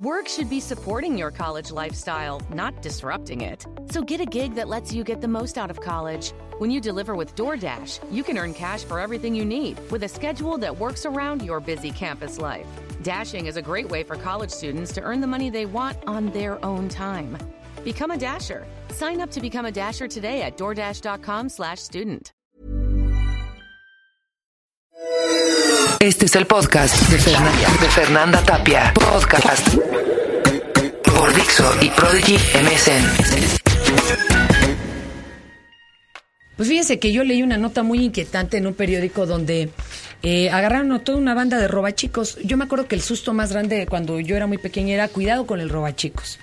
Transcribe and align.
Work 0.00 0.28
should 0.28 0.48
be 0.48 0.60
supporting 0.60 1.18
your 1.18 1.32
college 1.32 1.72
lifestyle, 1.72 2.40
not 2.54 2.82
disrupting 2.82 3.40
it. 3.40 3.66
So 3.90 4.00
get 4.00 4.20
a 4.20 4.24
gig 4.24 4.54
that 4.54 4.68
lets 4.68 4.92
you 4.92 5.02
get 5.02 5.20
the 5.20 5.26
most 5.26 5.58
out 5.58 5.72
of 5.72 5.80
college. 5.80 6.32
When 6.58 6.70
you 6.70 6.80
deliver 6.80 7.16
with 7.16 7.34
DoorDash, 7.34 7.98
you 8.08 8.22
can 8.22 8.38
earn 8.38 8.54
cash 8.54 8.84
for 8.84 9.00
everything 9.00 9.34
you 9.34 9.44
need 9.44 9.76
with 9.90 10.04
a 10.04 10.08
schedule 10.08 10.56
that 10.58 10.78
works 10.78 11.04
around 11.04 11.42
your 11.42 11.58
busy 11.58 11.90
campus 11.90 12.38
life. 12.38 12.68
Dashing 13.02 13.46
is 13.46 13.56
a 13.56 13.62
great 13.62 13.88
way 13.88 14.04
for 14.04 14.14
college 14.14 14.50
students 14.50 14.92
to 14.92 15.00
earn 15.00 15.20
the 15.20 15.26
money 15.26 15.50
they 15.50 15.66
want 15.66 15.98
on 16.06 16.26
their 16.26 16.64
own 16.64 16.88
time. 16.88 17.36
Become 17.82 18.12
a 18.12 18.16
Dasher. 18.16 18.68
Sign 18.90 19.20
up 19.20 19.32
to 19.32 19.40
become 19.40 19.66
a 19.66 19.72
Dasher 19.72 20.06
today 20.06 20.42
at 20.42 20.56
DoorDash.com 20.56 21.48
slash 21.48 21.80
student. 21.80 22.32
Este 26.00 26.26
es 26.26 26.36
el 26.36 26.46
podcast 26.46 26.94
de 27.10 27.18
Fernanda, 27.18 27.68
de 27.80 27.88
Fernanda 27.88 28.42
Tapia. 28.42 28.92
Podcast 28.94 29.74
por 31.04 31.34
Dixo 31.34 31.74
y 31.82 31.88
Prodigy 31.90 32.36
MSN. 32.36 33.04
Pues 36.56 36.68
fíjense 36.68 37.00
que 37.00 37.12
yo 37.12 37.24
leí 37.24 37.42
una 37.42 37.58
nota 37.58 37.82
muy 37.82 38.04
inquietante 38.04 38.58
en 38.58 38.68
un 38.68 38.74
periódico 38.74 39.26
donde 39.26 39.70
eh, 40.22 40.50
agarraron 40.50 40.92
a 40.92 41.00
toda 41.00 41.18
una 41.18 41.34
banda 41.34 41.58
de 41.58 41.66
robachicos. 41.66 42.38
Yo 42.44 42.56
me 42.56 42.64
acuerdo 42.64 42.86
que 42.86 42.94
el 42.94 43.02
susto 43.02 43.34
más 43.34 43.52
grande 43.52 43.86
cuando 43.88 44.20
yo 44.20 44.36
era 44.36 44.46
muy 44.46 44.58
pequeña 44.58 44.94
era 44.94 45.08
cuidado 45.08 45.46
con 45.46 45.60
el 45.60 45.68
robachicos. 45.68 46.38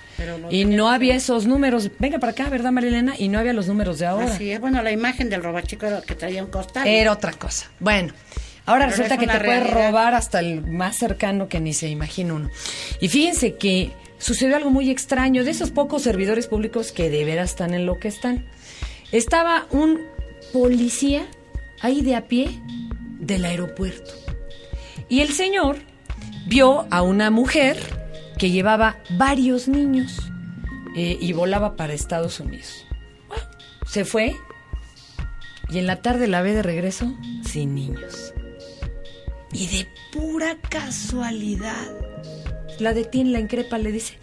y 0.50 0.66
no 0.66 0.90
había 0.90 1.14
esos 1.14 1.46
números. 1.46 1.90
Venga 1.98 2.18
para 2.18 2.32
acá, 2.32 2.50
¿verdad, 2.50 2.72
Marilena? 2.72 3.14
Y 3.18 3.28
no 3.28 3.38
había 3.38 3.54
los 3.54 3.68
números 3.68 3.98
de 3.98 4.06
ahora. 4.06 4.26
Así 4.26 4.50
es, 4.50 4.60
bueno, 4.60 4.82
la 4.82 4.92
imagen 4.92 5.30
del 5.30 5.42
robachico 5.42 5.86
era 5.86 6.02
que 6.02 6.14
traía 6.14 6.44
un 6.44 6.50
costal. 6.50 6.86
Era 6.86 7.12
otra 7.12 7.32
cosa. 7.32 7.70
Bueno, 7.80 8.12
ahora 8.66 8.86
Pero 8.86 8.90
resulta 8.90 9.14
es 9.14 9.20
que 9.20 9.26
te 9.26 9.38
realidad. 9.38 9.72
robar 9.72 10.14
hasta 10.14 10.40
el 10.40 10.62
más 10.62 10.96
cercano 10.96 11.48
que 11.48 11.60
ni 11.60 11.72
se 11.72 11.88
imagina 11.88 12.34
uno. 12.34 12.50
Y 13.00 13.08
fíjense 13.08 13.56
que 13.56 13.92
sucedió 14.18 14.56
algo 14.56 14.70
muy 14.70 14.90
extraño 14.90 15.44
de 15.44 15.50
esos 15.50 15.70
pocos 15.70 16.02
servidores 16.02 16.46
públicos 16.46 16.92
que 16.92 17.10
de 17.10 17.24
veras 17.24 17.50
están 17.50 17.74
en 17.74 17.86
lo 17.86 17.98
que 17.98 18.08
están. 18.08 18.46
Estaba 19.12 19.66
un 19.70 20.00
policía 20.52 21.26
ahí 21.80 22.02
de 22.02 22.16
a 22.16 22.26
pie 22.26 22.60
del 23.18 23.44
aeropuerto. 23.44 24.12
Y 25.08 25.20
el 25.20 25.28
señor 25.32 25.76
vio 26.46 26.86
a 26.90 27.02
una 27.02 27.30
mujer 27.30 27.78
que 28.38 28.50
llevaba 28.50 28.98
varios 29.10 29.68
niños 29.68 30.30
eh, 30.96 31.16
y 31.20 31.32
volaba 31.32 31.76
para 31.76 31.92
Estados 31.94 32.40
Unidos. 32.40 32.86
Bueno, 33.28 33.44
se 33.86 34.04
fue 34.04 34.34
y 35.68 35.78
en 35.78 35.86
la 35.86 35.96
tarde 35.96 36.26
la 36.26 36.42
ve 36.42 36.54
de 36.54 36.62
regreso 36.62 37.12
sin 37.44 37.74
niños. 37.74 38.32
Y 39.58 39.68
de 39.68 39.86
pura 40.12 40.56
casualidad, 40.68 41.90
la 42.78 42.92
detiene, 42.92 43.30
la 43.30 43.40
increpa, 43.40 43.78
le 43.78 43.90
dice, 43.90 44.18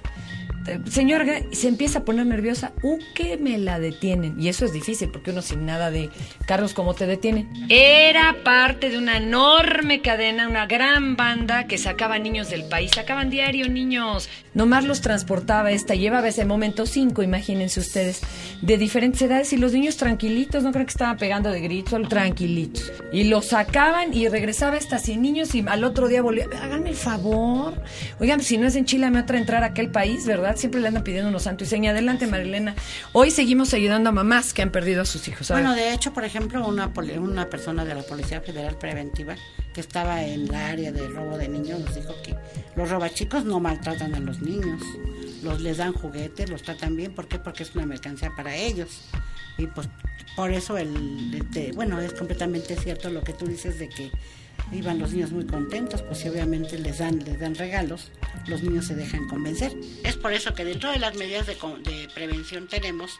"Eh, 0.67 0.79
señor, 0.91 1.25
se 1.51 1.67
empieza 1.67 1.99
a 1.99 2.05
poner 2.05 2.27
nerviosa, 2.27 2.71
¿u 2.83 2.99
que 3.15 3.37
me 3.37 3.57
la 3.57 3.79
detienen? 3.79 4.39
Y 4.39 4.47
eso 4.49 4.63
es 4.63 4.73
difícil 4.73 5.09
porque 5.09 5.31
uno 5.31 5.41
sin 5.41 5.65
nada 5.65 5.89
de 5.89 6.11
carros 6.45 6.75
como 6.75 6.93
te 6.93 7.07
detienen. 7.07 7.49
Era 7.67 8.43
parte 8.43 8.91
de 8.91 8.99
una 8.99 9.17
enorme 9.17 10.01
cadena, 10.01 10.47
una 10.47 10.67
gran 10.67 11.15
banda 11.15 11.65
que 11.65 11.79
sacaba 11.79 12.19
niños 12.19 12.51
del 12.51 12.65
país, 12.65 12.91
sacaban 12.93 13.31
diario 13.31 13.67
niños. 13.69 14.29
Nomás 14.53 14.85
los 14.85 15.01
transportaba 15.01 15.71
esta, 15.71 15.95
llevaba 15.95 16.27
ese 16.27 16.45
momento 16.45 16.85
cinco, 16.85 17.23
imagínense 17.23 17.79
ustedes, 17.79 18.21
de 18.61 18.77
diferentes 18.77 19.21
edades 19.21 19.51
y 19.53 19.57
los 19.57 19.73
niños 19.73 19.97
tranquilitos, 19.97 20.63
no 20.63 20.71
creo 20.71 20.85
que 20.85 20.91
estaban 20.91 21.17
pegando 21.17 21.49
de 21.49 21.59
gritos, 21.61 22.07
tranquilitos. 22.07 22.91
Y 23.11 23.25
los 23.25 23.47
sacaban 23.47 24.13
y 24.13 24.27
regresaba 24.27 24.77
esta 24.77 24.99
sin 24.99 25.21
niños 25.21 25.55
y 25.55 25.63
al 25.67 25.83
otro 25.83 26.07
día 26.07 26.21
volvía, 26.21 26.47
háganme 26.61 26.89
el 26.89 26.95
favor. 26.95 27.81
Oigan, 28.19 28.41
si 28.41 28.57
no 28.57 28.67
es 28.67 28.75
en 28.75 28.85
Chile, 28.85 29.09
me 29.09 29.21
otra 29.21 29.37
entrar 29.37 29.63
a 29.63 29.67
aquel 29.67 29.89
país, 29.89 30.25
¿verdad? 30.25 30.55
Siempre 30.55 30.81
le 30.81 30.87
andan 30.87 31.03
pidiendo 31.03 31.29
unos 31.29 31.43
santos 31.43 31.67
y 31.67 31.69
seña. 31.71 31.91
Adelante, 31.91 32.27
Marilena. 32.27 32.75
Hoy 33.11 33.31
seguimos 33.31 33.73
ayudando 33.73 34.09
a 34.09 34.11
mamás 34.11 34.53
que 34.53 34.61
han 34.61 34.71
perdido 34.71 35.01
a 35.01 35.05
sus 35.05 35.27
hijos. 35.27 35.49
Bueno, 35.49 35.73
de 35.75 35.93
hecho, 35.93 36.13
por 36.13 36.25
ejemplo, 36.25 36.67
una, 36.67 36.91
una 37.19 37.49
persona 37.49 37.85
de 37.85 37.95
la 37.95 38.03
Policía 38.03 38.41
Federal 38.41 38.77
Preventiva 38.77 39.35
que 39.73 39.81
estaba 39.81 40.23
en 40.23 40.47
la 40.47 40.69
área 40.69 40.91
de 40.91 41.07
robo 41.07 41.37
de 41.37 41.49
niños 41.49 41.79
nos 41.79 41.95
dijo 41.95 42.13
que 42.23 42.35
los 42.75 42.89
robachicos 42.89 43.43
no 43.43 43.59
maltratan 43.59 44.13
a 44.13 44.19
los 44.19 44.39
niños, 44.39 44.42
los 45.43 45.61
les 45.61 45.77
dan 45.77 45.93
juguetes, 45.93 46.49
los 46.49 46.63
tratan 46.63 46.95
bien, 46.95 47.13
¿por 47.13 47.27
qué? 47.27 47.39
Porque 47.39 47.63
es 47.63 47.75
una 47.75 47.85
mercancía 47.85 48.31
para 48.35 48.55
ellos. 48.55 49.01
Y 49.57 49.67
pues 49.67 49.87
por 50.35 50.51
eso 50.51 50.77
el, 50.77 51.33
este, 51.33 51.71
bueno, 51.73 51.99
es 51.99 52.13
completamente 52.13 52.75
cierto 52.75 53.09
lo 53.09 53.23
que 53.23 53.33
tú 53.33 53.45
dices 53.45 53.79
de 53.79 53.89
que 53.89 54.11
iban 54.71 54.97
los 54.99 55.11
niños 55.11 55.31
muy 55.31 55.45
contentos, 55.45 56.01
pues 56.01 56.19
si 56.19 56.29
obviamente 56.29 56.79
les 56.79 56.97
dan, 56.97 57.19
les 57.19 57.39
dan 57.39 57.53
regalos, 57.55 58.11
los 58.47 58.63
niños 58.63 58.87
se 58.87 58.95
dejan 58.95 59.27
convencer. 59.27 59.73
Es 60.03 60.15
por 60.17 60.33
eso 60.33 60.53
que 60.55 60.65
dentro 60.65 60.91
de 60.91 60.99
las 60.99 61.15
medidas 61.15 61.45
de, 61.45 61.53
de 61.55 62.07
prevención 62.13 62.67
tenemos 62.67 63.11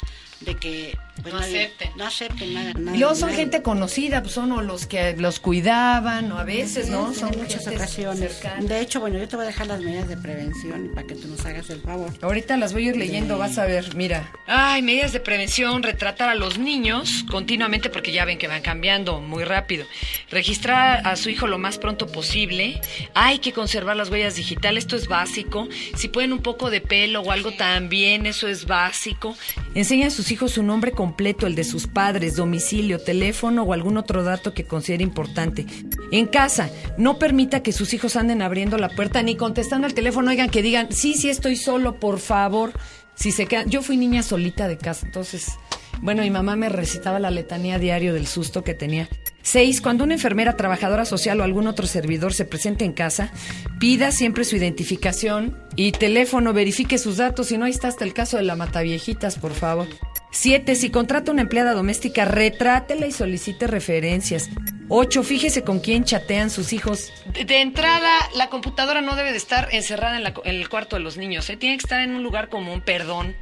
de 0.42 0.56
que 0.56 0.98
pues, 1.22 1.34
No 1.34 1.40
nadie- 1.40 1.66
acepten. 1.66 1.90
no 1.96 2.06
acepten 2.06 2.54
nada, 2.54 2.74
nada, 2.74 2.98
Y 2.98 3.00
luego 3.00 3.16
son 3.16 3.30
nada. 3.30 3.40
gente 3.40 3.62
conocida, 3.62 4.22
pues 4.22 4.34
son 4.34 4.66
los 4.68 4.88
que 4.88 5.16
los 5.16 5.40
cuidaban, 5.40 6.32
o 6.32 6.38
a 6.40 6.44
veces, 6.44 6.90
¿no? 6.90 7.14
Sí, 7.14 7.20
Son 7.20 7.34
en 7.34 7.40
muchas 7.42 7.68
ocasiones. 7.68 8.34
cercana. 8.40 8.66
De 8.68 8.80
hecho, 8.82 9.00
bueno, 9.00 9.20
yo 9.20 9.28
te 9.28 9.36
voy 9.36 9.44
a 9.46 9.48
dejar 9.48 9.68
las 9.68 9.80
medidas 9.80 10.10
de 10.10 10.18
prevención 10.18 10.92
para 10.96 11.06
que 11.08 11.16
tú 11.16 11.28
nos 11.28 11.46
hagas 11.46 11.70
el 11.70 11.82
favor. 11.82 12.12
Ahorita 12.22 12.58
las 12.58 12.74
voy 12.74 12.88
a 12.88 12.90
ir 12.90 12.98
leyendo, 12.98 13.38
vas 13.38 13.58
a 13.58 13.66
ver, 13.66 13.96
mira. 13.96 14.32
Ay, 14.48 14.82
medidas 14.82 15.14
de 15.14 15.20
prevención, 15.20 15.84
retratar 15.84 16.30
a 16.30 16.36
los 16.36 16.58
niños 16.58 17.24
continuamente 17.30 17.90
porque 17.90 18.12
ya 18.12 18.26
ven 18.26 18.38
que 18.38 18.48
van 18.48 18.62
cambiando 18.64 19.22
muy 19.22 19.44
rápido. 19.46 19.86
Registrar 20.30 21.06
a 21.08 21.16
su 21.16 21.30
hijo 21.34 21.48
lo 21.48 21.58
más 21.58 21.78
pronto 21.78 22.08
posible. 22.08 22.80
Hay 23.14 23.40
que 23.40 23.52
conservar 23.52 23.96
las 23.96 24.10
huellas 24.10 24.36
digitales, 24.36 24.86
esto 24.86 24.96
es 24.96 25.08
básico. 25.08 25.68
Si 25.96 26.08
pueden 26.08 26.34
un 26.34 26.42
poco 26.42 26.70
de 26.70 26.82
pelo 26.82 27.22
o 27.22 27.32
algo 27.32 27.52
también, 27.52 28.26
eso 28.26 28.48
es 28.48 28.66
básico. 28.66 29.36
Enseña 29.76 30.08
a 30.08 30.12
sus 30.12 30.32
hijos 30.32 30.52
su 30.52 30.64
nombre 30.64 30.92
completo, 30.92 31.48
el 31.48 31.56
de 31.56 31.64
sus 31.64 31.88
padres, 31.88 32.36
domicilio, 32.36 33.00
teléfono 33.00 33.64
o 33.64 33.74
algún 33.74 33.98
otro 33.98 34.24
dato 34.24 34.54
que 34.54 34.66
considere 34.66 35.04
importante. 35.04 35.66
En 36.12 36.28
casa, 36.28 36.70
no 36.98 37.20
permita 37.20 37.64
que 37.64 37.72
sus 37.72 37.94
hijos 37.94 38.16
anden 38.16 38.42
abriendo 38.42 38.78
la 38.78 38.90
puerta 38.90 39.22
ni 39.24 39.36
contestando 39.36 39.88
al 39.88 39.94
teléfono, 39.94 40.32
oigan 40.32 40.50
que 40.50 40.62
digan, 40.62 40.92
sí, 40.92 41.16
sí 41.16 41.30
estoy 41.30 41.56
solo, 41.56 42.00
por 42.00 42.20
favor. 42.20 42.72
Si 43.16 43.32
se 43.32 43.46
quedan, 43.46 43.70
yo 43.70 43.82
fui 43.82 43.98
niña 43.98 44.24
solita 44.24 44.68
de 44.68 44.78
casa, 44.78 45.06
entonces, 45.06 45.54
bueno, 46.02 46.22
mi 46.24 46.30
mamá 46.30 46.56
me 46.56 46.70
recitaba 46.70 47.20
la 47.20 47.32
letanía 47.32 47.80
diario 47.80 48.14
del 48.14 48.28
susto 48.28 48.64
que 48.64 48.74
tenía. 48.74 49.08
Seis, 49.42 49.82
cuando 49.82 50.06
una 50.06 50.14
enfermera, 50.14 50.56
trabajadora 50.56 51.06
social 51.06 51.40
o 51.42 51.44
algún 51.44 51.68
otro 51.68 51.86
servidor 51.86 52.34
se 52.34 52.46
presente 52.46 52.86
en 52.86 52.94
casa, 52.94 53.32
pida 53.80 54.12
siempre 54.12 54.46
su 54.46 54.56
identificación 54.56 55.58
y 55.76 55.92
teléfono, 55.92 56.54
verifique 56.54 56.98
sus 56.98 57.18
datos, 57.18 57.48
si 57.48 57.58
no, 57.58 57.66
ahí 57.66 57.72
está 57.72 57.90
hasta 57.90 58.06
el 58.06 58.14
caso 58.14 58.38
de 58.38 58.44
la 58.44 58.56
mataviejitas, 58.56 59.38
por 59.38 59.54
favor. 59.54 59.88
Siete, 60.32 60.76
si 60.76 60.90
contrata 60.90 61.32
una 61.32 61.42
empleada 61.42 61.74
doméstica, 61.74 62.26
retrátela 62.26 63.06
y 63.06 63.12
solicite 63.12 63.68
referencias. 63.68 64.50
Ocho, 64.90 65.24
fíjese 65.24 65.64
con 65.64 65.80
quién 65.80 66.06
chatean 66.06 66.50
sus 66.50 66.74
hijos. 66.74 67.12
De, 67.34 67.62
entrada, 67.62 68.10
la 68.36 68.50
computadora 68.50 69.02
no 69.02 69.16
debe 69.16 69.32
de 69.32 69.38
estar 69.38 69.70
encerrada 69.72 70.18
en 70.18 70.56
el 70.56 70.70
cuarto 70.70 70.96
de 70.96 71.04
los 71.04 71.18
niños, 71.18 71.50
¿eh? 71.50 71.58
tiene 71.58 71.78
que 71.78 71.84
estar 71.84 72.02
en 72.02 72.16
un 72.16 72.24
lugar 72.24 72.50
común, 72.50 72.82
perdón, 72.82 73.36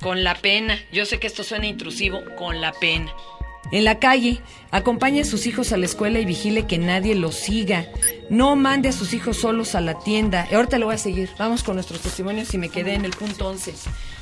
con 0.00 0.24
la 0.24 0.34
pena. 0.34 0.78
Yo 0.92 1.06
sé 1.06 1.18
que 1.18 1.26
esto 1.26 1.44
suena 1.44 1.66
intrusivo, 1.66 2.20
con 2.36 2.60
la 2.60 2.72
pena. 2.72 3.12
En 3.72 3.84
la 3.84 3.98
calle, 3.98 4.40
acompañe 4.70 5.22
a 5.22 5.24
sus 5.24 5.46
hijos 5.46 5.72
a 5.72 5.76
la 5.76 5.86
escuela 5.86 6.18
y 6.18 6.24
vigile 6.24 6.66
que 6.66 6.78
nadie 6.78 7.14
los 7.14 7.34
siga. 7.34 7.86
No 8.28 8.56
mande 8.56 8.90
a 8.90 8.92
sus 8.92 9.14
hijos 9.14 9.38
solos 9.38 9.74
a 9.74 9.80
la 9.80 9.98
tienda. 9.98 10.46
Y 10.50 10.54
ahorita 10.54 10.78
lo 10.78 10.86
voy 10.86 10.96
a 10.96 10.98
seguir. 10.98 11.30
Vamos 11.38 11.62
con 11.62 11.76
nuestros 11.76 12.00
testimonios 12.00 12.52
y 12.54 12.58
me 12.58 12.68
quedé 12.68 12.94
en 12.94 13.04
el 13.04 13.12
punto 13.12 13.48
11. 13.48 13.74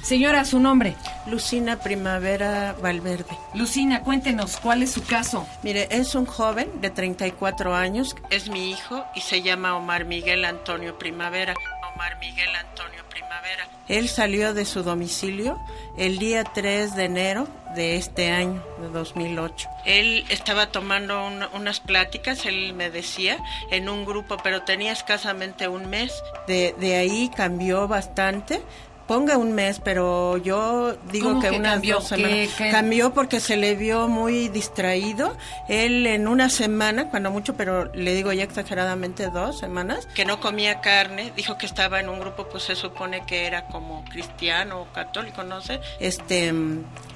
Señora, 0.02 0.44
su 0.44 0.58
nombre. 0.58 0.96
Lucina 1.26 1.80
Primavera 1.80 2.74
Valverde. 2.80 3.36
Lucina, 3.54 4.02
cuéntenos, 4.02 4.56
¿cuál 4.56 4.82
es 4.82 4.92
su 4.92 5.04
caso? 5.04 5.46
Mire, 5.62 5.88
es 5.90 6.14
un 6.14 6.26
joven 6.26 6.80
de 6.80 6.90
34 6.90 7.74
años, 7.74 8.16
es 8.30 8.48
mi 8.48 8.70
hijo 8.70 9.04
y 9.14 9.20
se 9.20 9.42
llama 9.42 9.76
Omar 9.76 10.04
Miguel 10.04 10.44
Antonio 10.44 10.98
Primavera. 10.98 11.54
Omar 12.02 12.18
Miguel 12.18 12.50
Antonio 12.56 13.04
Primavera. 13.08 13.68
Él 13.88 14.08
salió 14.08 14.54
de 14.54 14.64
su 14.64 14.82
domicilio 14.82 15.60
el 15.96 16.18
día 16.18 16.42
3 16.42 16.96
de 16.96 17.04
enero 17.04 17.46
de 17.76 17.94
este 17.96 18.30
año, 18.32 18.60
de 18.80 18.88
2008. 18.88 19.68
Él 19.84 20.24
estaba 20.28 20.66
tomando 20.72 21.24
un- 21.24 21.44
unas 21.54 21.78
pláticas, 21.78 22.44
él 22.44 22.74
me 22.74 22.90
decía, 22.90 23.38
en 23.70 23.88
un 23.88 24.04
grupo, 24.04 24.36
pero 24.42 24.62
tenía 24.62 24.90
escasamente 24.92 25.68
un 25.68 25.88
mes. 25.88 26.12
De, 26.48 26.74
de 26.78 26.96
ahí 26.96 27.30
cambió 27.36 27.86
bastante 27.86 28.60
ponga 29.06 29.36
un 29.36 29.52
mes, 29.52 29.80
pero 29.82 30.36
yo 30.38 30.96
digo 31.10 31.28
¿Cómo 31.30 31.40
que, 31.42 31.50
que 31.50 31.56
unas 31.56 31.72
cambió? 31.74 31.94
dos 31.96 32.08
semanas. 32.08 32.30
¿Qué- 32.32 32.50
qué? 32.58 32.70
Cambió 32.70 33.12
porque 33.14 33.40
se 33.40 33.56
le 33.56 33.74
vio 33.74 34.08
muy 34.08 34.48
distraído. 34.48 35.36
Él 35.68 36.06
en 36.06 36.28
una 36.28 36.48
semana, 36.50 37.08
cuando 37.10 37.30
mucho, 37.30 37.54
pero 37.54 37.92
le 37.94 38.14
digo 38.14 38.32
ya 38.32 38.44
exageradamente 38.44 39.28
dos 39.30 39.58
semanas, 39.58 40.06
que 40.14 40.24
no 40.24 40.40
comía 40.40 40.80
carne. 40.80 41.32
Dijo 41.36 41.58
que 41.58 41.66
estaba 41.66 42.00
en 42.00 42.08
un 42.08 42.20
grupo, 42.20 42.46
pues 42.48 42.62
se 42.64 42.74
supone 42.76 43.24
que 43.26 43.46
era 43.46 43.66
como 43.66 44.04
cristiano 44.06 44.82
o 44.82 44.92
católico, 44.92 45.42
no 45.42 45.60
sé. 45.60 45.80
Este. 46.00 46.52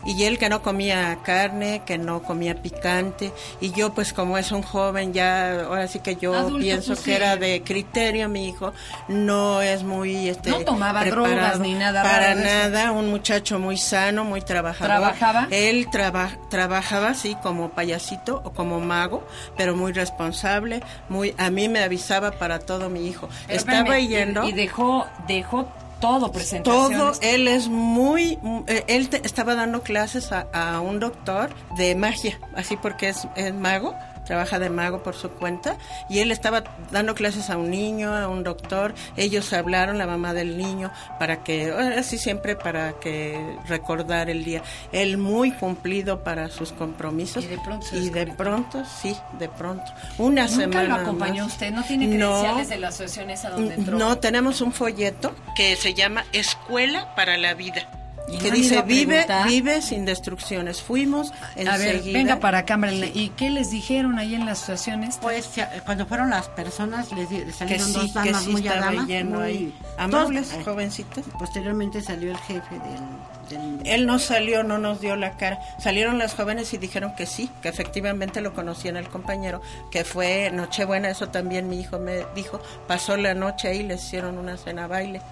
Y 0.04 0.22
él 0.22 0.38
que 0.38 0.48
no 0.48 0.62
comía 0.62 1.18
carne, 1.24 1.82
que 1.84 1.98
no 1.98 2.22
comía 2.22 2.54
picante. 2.62 3.32
Y 3.60 3.72
yo, 3.72 3.92
pues 3.92 4.12
como 4.12 4.38
es 4.38 4.52
un 4.52 4.62
joven, 4.62 5.12
ya, 5.12 5.62
ahora 5.64 5.88
sí 5.88 5.98
que 5.98 6.14
yo 6.14 6.32
Adulto, 6.32 6.58
pienso 6.60 6.88
pues, 6.92 7.00
que 7.00 7.10
sí. 7.10 7.16
era 7.16 7.36
de 7.36 7.62
criterio, 7.62 8.28
mi 8.28 8.48
hijo. 8.48 8.72
No 9.08 9.62
es 9.62 9.82
muy. 9.82 10.28
Este, 10.28 10.50
No 10.50 10.60
tomaba 10.60 11.00
preparado. 11.00 11.26
drogas 11.28 11.58
ni 11.58 11.74
nada 11.78 12.02
Para 12.02 12.34
raro 12.34 12.40
nada, 12.40 12.92
un 12.92 13.10
muchacho 13.10 13.58
muy 13.58 13.76
sano, 13.76 14.24
muy 14.24 14.40
trabajador. 14.42 14.86
¿Trabajaba? 14.96 15.48
Él 15.50 15.88
traba- 15.90 16.36
trabajaba 16.50 17.08
así 17.10 17.34
como 17.42 17.70
payasito 17.70 18.42
o 18.44 18.52
como 18.52 18.80
mago, 18.80 19.26
pero 19.56 19.76
muy 19.76 19.92
responsable, 19.92 20.82
muy 21.08 21.34
a 21.38 21.50
mí 21.50 21.68
me 21.68 21.82
avisaba 21.82 22.32
para 22.32 22.58
todo 22.58 22.88
mi 22.90 23.06
hijo. 23.06 23.28
Pero 23.46 23.58
Estaba 23.58 23.78
espérame, 23.78 24.08
yendo 24.08 24.44
Y, 24.44 24.52
dejó, 24.52 25.06
dejó 25.28 25.68
todo 26.00 26.30
presentaciones. 26.30 26.98
todo, 26.98 27.12
él 27.22 27.48
es 27.48 27.68
muy, 27.68 28.38
eh, 28.66 28.84
él 28.86 29.08
te- 29.08 29.22
estaba 29.24 29.54
dando 29.54 29.82
clases 29.82 30.30
a, 30.32 30.46
a 30.52 30.80
un 30.80 31.00
doctor 31.00 31.48
de 31.78 31.94
magia, 31.94 32.38
así 32.54 32.76
porque 32.76 33.08
es, 33.08 33.26
es 33.34 33.54
mago, 33.54 33.94
trabaja 34.26 34.58
de 34.58 34.68
mago 34.70 35.02
por 35.02 35.14
su 35.14 35.30
cuenta, 35.30 35.76
y 36.10 36.18
él 36.18 36.30
estaba 36.32 36.64
dando 36.90 37.14
clases 37.14 37.48
a 37.50 37.56
un 37.56 37.70
niño, 37.70 38.14
a 38.14 38.28
un 38.28 38.42
doctor, 38.44 38.94
ellos 39.16 39.52
hablaron, 39.52 39.98
la 39.98 40.06
mamá 40.06 40.34
del 40.34 40.58
niño, 40.58 40.90
para 41.18 41.42
que, 41.44 41.70
así 41.72 42.18
siempre 42.18 42.56
para 42.56 42.94
que 43.00 43.56
recordar 43.68 44.28
el 44.28 44.44
día. 44.44 44.62
Él 44.92 45.16
muy 45.16 45.52
cumplido 45.52 46.22
para 46.22 46.48
sus 46.48 46.72
compromisos. 46.72 47.44
Y 47.44 47.46
de 47.48 47.58
pronto 47.58 47.86
Y 47.92 48.10
de 48.10 48.26
pronto, 48.26 48.84
sí, 49.00 49.16
de 49.38 49.48
pronto. 49.48 49.84
Una 50.18 50.46
¿Nunca 50.46 50.48
semana 50.60 50.82
lo 50.88 50.94
acompañó 51.02 51.44
más. 51.44 51.52
usted? 51.52 51.70
¿No 51.72 51.82
tiene 51.84 52.06
No. 52.06 52.30
credenciales 52.32 52.68
de 52.68 52.78
la 52.78 52.88
asociación 52.88 53.30
esa 53.30 53.50
donde 53.50 53.74
entró? 53.74 53.98
No, 53.98 54.18
tenemos 54.18 54.60
un 54.60 54.72
folleto 54.72 55.34
que 55.54 55.76
se 55.76 55.94
llama 55.94 56.24
Escuela 56.32 57.14
para 57.14 57.36
la 57.36 57.54
Vida. 57.54 57.88
¿Y 58.28 58.38
que 58.38 58.50
no 58.50 58.56
dice 58.56 58.82
vive, 58.82 59.24
vive 59.46 59.80
sin 59.82 60.04
destrucciones. 60.04 60.82
Fuimos 60.82 61.32
A 61.32 61.76
ver, 61.78 61.96
enseguida. 61.96 62.18
venga 62.18 62.40
para 62.40 62.58
acá, 62.58 62.76
Marilena. 62.76 63.12
¿Y 63.14 63.28
qué 63.30 63.50
les 63.50 63.70
dijeron 63.70 64.18
ahí 64.18 64.34
en 64.34 64.44
la 64.46 64.52
asociación 64.52 65.04
esta? 65.04 65.20
Pues 65.22 65.48
cuando 65.84 66.06
fueron 66.06 66.30
las 66.30 66.48
personas, 66.48 67.12
les, 67.12 67.30
les 67.30 67.44
que 67.46 67.52
salieron 67.52 67.86
sí, 67.86 67.92
dos 67.94 68.14
damas 68.14 68.42
sí 68.44 68.50
muy 68.50 68.66
adamas, 68.66 69.04
muy- 69.06 69.42
ahí. 69.42 69.74
dos- 69.88 69.94
Amables, 69.98 70.52
eh, 70.52 70.62
jovencitas. 70.64 71.24
Posteriormente 71.38 72.02
salió 72.02 72.32
el 72.32 72.38
jefe 72.38 72.74
del... 72.74 73.78
del- 73.78 73.86
Él 73.86 74.06
no 74.06 74.18
salió, 74.18 74.64
no 74.64 74.78
nos 74.78 75.00
dio 75.00 75.14
la 75.14 75.36
cara. 75.36 75.60
Salieron 75.78 76.18
las 76.18 76.34
jóvenes 76.34 76.74
y 76.74 76.78
dijeron 76.78 77.14
que 77.14 77.26
sí, 77.26 77.48
que 77.62 77.68
efectivamente 77.68 78.40
lo 78.40 78.54
conocían 78.54 78.96
el 78.96 79.08
compañero, 79.08 79.62
que 79.92 80.04
fue 80.04 80.50
Nochebuena, 80.52 81.08
eso 81.10 81.28
también 81.28 81.68
mi 81.68 81.78
hijo 81.80 82.00
me 82.00 82.24
dijo. 82.34 82.60
Pasó 82.88 83.16
la 83.16 83.34
noche 83.34 83.68
ahí, 83.68 83.84
les 83.84 84.02
hicieron 84.04 84.36
una 84.36 84.56
cena 84.56 84.88
baile. 84.88 85.22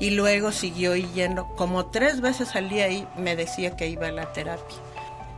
Y 0.00 0.10
luego 0.10 0.50
siguió 0.52 0.94
yendo, 0.96 1.46
como 1.56 1.86
tres 1.86 2.20
veces 2.20 2.54
al 2.56 2.68
día 2.68 2.86
ahí 2.86 3.06
me 3.16 3.36
decía 3.36 3.76
que 3.76 3.86
iba 3.88 4.08
a 4.08 4.12
la 4.12 4.32
terapia. 4.32 4.76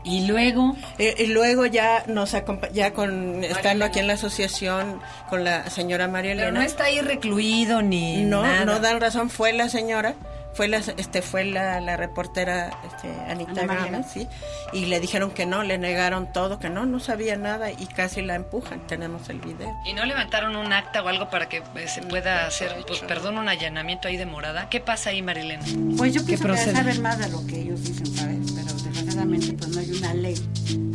Y 0.03 0.27
luego, 0.29 0.77
Eh, 0.99 1.15
y 1.19 1.27
luego 1.27 1.67
ya 1.67 2.05
nos 2.07 2.35
ya 2.73 2.93
con 2.93 3.43
estando 3.43 3.85
aquí 3.85 3.99
en 3.99 4.07
la 4.07 4.13
asociación 4.15 5.01
con 5.29 5.43
la 5.43 5.69
señora 5.69 6.07
María 6.07 6.31
pero 6.33 6.45
Elena. 6.45 6.61
no 6.61 6.65
está 6.67 6.85
ahí 6.85 7.01
recluido 7.01 7.83
ni 7.83 8.23
no, 8.23 8.43
nada. 8.43 8.65
no 8.65 8.79
dan 8.79 9.01
razón, 9.01 9.31
fue 9.31 9.53
la 9.53 9.69
señora, 9.69 10.15
fue 10.57 10.69
la 10.69 10.79
este 10.79 11.21
fue 11.21 11.45
la, 11.45 11.81
la 11.81 11.97
reportera 11.97 12.71
este, 12.87 13.09
Anita. 13.31 13.67
Gámez, 13.67 14.07
sí, 14.11 14.27
y 14.73 14.87
le 14.87 15.01
dijeron 15.01 15.31
que 15.31 15.45
no, 15.45 15.63
le 15.63 15.77
negaron 15.77 16.33
todo, 16.33 16.59
que 16.59 16.71
no, 16.71 16.87
no 16.87 16.99
sabía 16.99 17.37
nada 17.37 17.71
y 17.71 17.87
casi 17.87 18.23
la 18.23 18.35
empujan, 18.35 18.87
tenemos 18.87 19.29
el 19.29 19.41
video. 19.41 19.77
¿Y 19.85 19.93
no 19.93 20.05
levantaron 20.07 20.57
un 20.57 20.73
acta 20.73 21.03
o 21.03 21.09
algo 21.09 21.29
para 21.29 21.49
que 21.49 21.59
eh, 21.59 21.89
se 21.89 22.03
pueda 22.03 22.47
hacer, 22.47 22.75
pues 22.87 23.01
perdón, 23.01 23.37
un 23.37 23.49
allanamiento 23.49 24.09
ahí 24.09 24.17
de 24.17 24.25
morada? 24.25 24.69
¿Qué 24.71 24.81
pasa 24.81 25.11
ahí, 25.11 25.21
Marilena? 25.21 25.65
Pues 25.99 26.15
yo 26.15 26.23
¿Qué 26.23 26.39
pienso 26.39 26.49
que 26.49 26.73
saber 26.73 27.01
más 27.01 27.19
de 27.19 27.29
lo 27.29 27.47
que 27.47 27.61
ellos 27.61 27.83
dicen, 27.85 28.07
¿sabes? 28.07 28.53
Pero 28.53 28.73
desgraciadamente 28.73 29.53
pues 29.53 29.69
no 29.69 29.81
hay 29.81 29.91
una 29.91 30.15
ley 30.15 30.37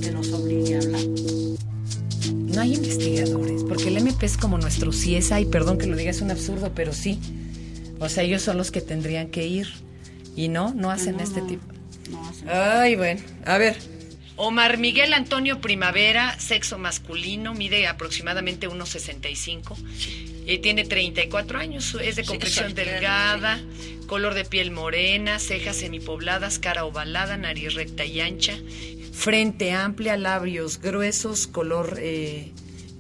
que 0.01 0.11
los 0.11 0.33
obligue 0.33 0.75
a 0.75 0.79
hablar. 0.79 1.01
No 2.33 2.61
hay 2.61 2.73
investigadores, 2.73 3.63
porque 3.63 3.89
el 3.89 3.97
MP 3.97 4.25
es 4.25 4.37
como 4.37 4.57
nuestro 4.57 4.91
CIESA, 4.91 5.39
y 5.39 5.45
perdón 5.45 5.77
que 5.77 5.85
lo 5.85 5.95
diga, 5.95 6.09
es 6.09 6.21
un 6.21 6.31
absurdo, 6.31 6.71
pero 6.73 6.93
sí. 6.93 7.19
O 8.01 8.09
sea, 8.09 8.23
ellos 8.23 8.41
son 8.41 8.57
los 8.57 8.69
que 8.71 8.81
tendrían 8.81 9.29
que 9.29 9.45
ir. 9.47 9.69
Y 10.35 10.49
no, 10.49 10.73
no 10.73 10.91
hacen 10.91 11.15
No, 11.17 11.23
este 11.23 11.39
no, 11.41 11.47
tipo. 11.47 11.63
No, 12.09 12.27
hacen- 12.29 12.49
Ay, 12.49 12.95
bueno, 12.95 13.21
a 13.45 13.57
ver. 13.57 13.77
Omar 14.37 14.77
Miguel 14.77 15.13
Antonio 15.13 15.61
Primavera, 15.61 16.37
sexo 16.39 16.77
masculino, 16.77 17.53
mide 17.53 17.85
aproximadamente 17.87 18.67
1,65. 18.67 19.77
Eh, 20.47 20.57
tiene 20.57 20.83
34 20.83 21.59
años, 21.59 21.95
es 22.01 22.15
de 22.15 22.23
Sí, 22.23 22.27
complexión 22.27 22.73
delgada, 22.73 23.59
color 24.07 24.33
de 24.33 24.43
piel 24.45 24.71
morena, 24.71 25.37
cejas 25.37 25.75
semipobladas, 25.77 26.57
cara 26.57 26.85
ovalada, 26.85 27.37
nariz 27.37 27.75
recta 27.75 28.03
y 28.03 28.19
ancha, 28.21 28.57
frente 29.13 29.71
amplia, 29.73 30.17
labios 30.17 30.81
gruesos, 30.81 31.45
color 31.45 31.97
eh, 32.01 32.51